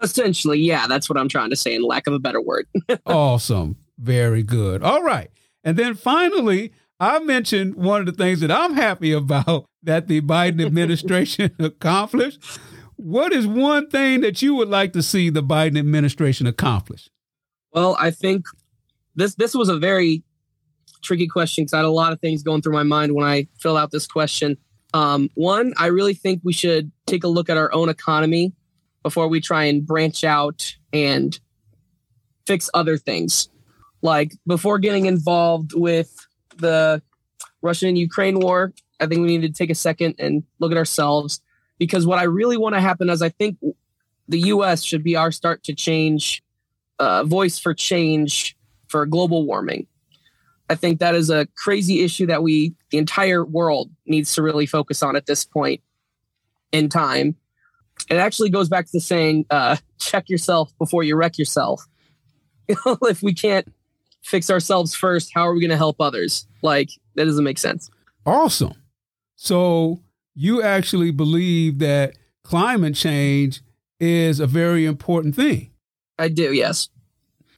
Essentially, 0.00 0.60
yeah, 0.60 0.86
that's 0.86 1.10
what 1.10 1.18
I'm 1.18 1.28
trying 1.28 1.50
to 1.50 1.56
say, 1.56 1.74
in 1.74 1.82
lack 1.82 2.06
of 2.06 2.14
a 2.14 2.20
better 2.20 2.40
word. 2.40 2.66
awesome. 3.06 3.76
Very 3.98 4.44
good. 4.44 4.84
All 4.84 5.02
right. 5.02 5.30
And 5.64 5.76
then 5.76 5.94
finally, 5.94 6.72
I 7.00 7.20
mentioned 7.20 7.76
one 7.76 8.00
of 8.00 8.06
the 8.06 8.12
things 8.12 8.40
that 8.40 8.50
I'm 8.50 8.74
happy 8.74 9.12
about 9.12 9.66
that 9.82 10.08
the 10.08 10.20
Biden 10.20 10.64
administration 10.64 11.54
accomplished. 11.58 12.42
What 12.96 13.32
is 13.32 13.46
one 13.46 13.88
thing 13.88 14.22
that 14.22 14.42
you 14.42 14.54
would 14.56 14.68
like 14.68 14.92
to 14.94 15.02
see 15.02 15.30
the 15.30 15.42
Biden 15.42 15.78
administration 15.78 16.46
accomplish? 16.46 17.08
Well, 17.72 17.96
I 17.98 18.10
think 18.10 18.46
this 19.14 19.36
this 19.36 19.54
was 19.54 19.68
a 19.68 19.78
very 19.78 20.24
tricky 21.02 21.28
question 21.28 21.64
because 21.64 21.74
I 21.74 21.78
had 21.78 21.86
a 21.86 21.90
lot 21.90 22.12
of 22.12 22.20
things 22.20 22.42
going 22.42 22.62
through 22.62 22.72
my 22.72 22.82
mind 22.82 23.14
when 23.14 23.24
I 23.24 23.46
filled 23.60 23.78
out 23.78 23.92
this 23.92 24.06
question. 24.06 24.56
Um, 24.94 25.30
one, 25.34 25.74
I 25.76 25.86
really 25.86 26.14
think 26.14 26.40
we 26.42 26.52
should 26.52 26.90
take 27.06 27.22
a 27.22 27.28
look 27.28 27.48
at 27.48 27.56
our 27.56 27.72
own 27.72 27.88
economy 27.88 28.52
before 29.02 29.28
we 29.28 29.40
try 29.40 29.64
and 29.64 29.86
branch 29.86 30.24
out 30.24 30.74
and 30.92 31.38
fix 32.46 32.68
other 32.74 32.96
things. 32.96 33.48
Like 34.02 34.32
before 34.46 34.78
getting 34.78 35.06
involved 35.06 35.72
with 35.74 36.26
the 36.58 37.02
Russian 37.62 37.88
and 37.88 37.98
Ukraine 37.98 38.38
war, 38.38 38.72
I 39.00 39.06
think 39.06 39.20
we 39.20 39.36
need 39.38 39.46
to 39.46 39.56
take 39.56 39.70
a 39.70 39.74
second 39.74 40.16
and 40.18 40.42
look 40.58 40.72
at 40.72 40.78
ourselves 40.78 41.40
because 41.78 42.06
what 42.06 42.18
I 42.18 42.24
really 42.24 42.56
want 42.56 42.74
to 42.74 42.80
happen 42.80 43.08
is 43.08 43.22
I 43.22 43.28
think 43.28 43.58
the 44.28 44.40
US 44.40 44.82
should 44.82 45.02
be 45.02 45.16
our 45.16 45.32
start 45.32 45.62
to 45.64 45.74
change, 45.74 46.42
uh, 46.98 47.24
voice 47.24 47.58
for 47.58 47.74
change 47.74 48.56
for 48.88 49.06
global 49.06 49.46
warming. 49.46 49.86
I 50.70 50.74
think 50.74 50.98
that 50.98 51.14
is 51.14 51.30
a 51.30 51.46
crazy 51.56 52.02
issue 52.02 52.26
that 52.26 52.42
we, 52.42 52.74
the 52.90 52.98
entire 52.98 53.44
world, 53.44 53.90
needs 54.06 54.34
to 54.34 54.42
really 54.42 54.66
focus 54.66 55.02
on 55.02 55.16
at 55.16 55.26
this 55.26 55.44
point 55.44 55.80
in 56.72 56.88
time. 56.88 57.36
It 58.10 58.16
actually 58.16 58.50
goes 58.50 58.68
back 58.68 58.84
to 58.86 58.92
the 58.92 59.00
saying, 59.00 59.46
uh, 59.50 59.76
check 59.98 60.28
yourself 60.28 60.72
before 60.78 61.02
you 61.02 61.16
wreck 61.16 61.38
yourself. 61.38 61.86
if 62.68 63.22
we 63.22 63.32
can't 63.32 63.66
fix 64.28 64.50
ourselves 64.50 64.94
first, 64.94 65.32
how 65.34 65.42
are 65.42 65.54
we 65.54 65.60
going 65.60 65.70
to 65.70 65.76
help 65.76 66.00
others? 66.00 66.46
Like, 66.62 66.90
that 67.14 67.24
doesn't 67.24 67.44
make 67.44 67.58
sense. 67.58 67.90
Awesome. 68.26 68.74
So, 69.36 70.00
you 70.34 70.62
actually 70.62 71.10
believe 71.10 71.78
that 71.78 72.16
climate 72.44 72.94
change 72.94 73.62
is 73.98 74.38
a 74.38 74.46
very 74.46 74.84
important 74.84 75.34
thing? 75.34 75.70
I 76.18 76.28
do, 76.28 76.52
yes. 76.52 76.88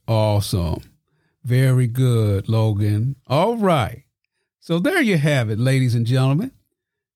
Awesome. 0.07 0.83
Very 1.45 1.87
good, 1.87 2.49
Logan. 2.49 3.17
All 3.27 3.57
right. 3.57 4.05
So 4.61 4.79
there 4.79 5.01
you 5.01 5.17
have 5.17 5.51
it, 5.51 5.59
ladies 5.59 5.95
and 5.95 6.07
gentlemen. 6.07 6.53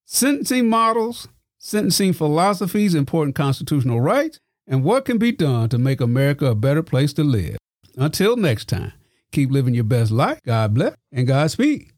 Sentencing 0.05 0.69
models, 0.69 1.29
sentencing 1.59 2.13
philosophies, 2.13 2.95
important 2.95 3.35
constitutional 3.35 4.01
rights, 4.01 4.41
and 4.67 4.83
what 4.83 5.05
can 5.05 5.19
be 5.19 5.33
done 5.33 5.69
to 5.69 5.79
make 5.79 6.01
America 6.01 6.47
a 6.47 6.55
better 6.55 6.83
place 6.83 7.13
to 7.15 7.25
live. 7.25 7.59
Until 7.97 8.37
next 8.37 8.69
time, 8.69 8.93
keep 9.35 9.51
living 9.51 9.75
your 9.75 9.85
best 9.85 10.11
life. 10.11 10.41
God 10.45 10.75
bless 10.75 10.95
and 11.13 11.27
Godspeed. 11.27 11.91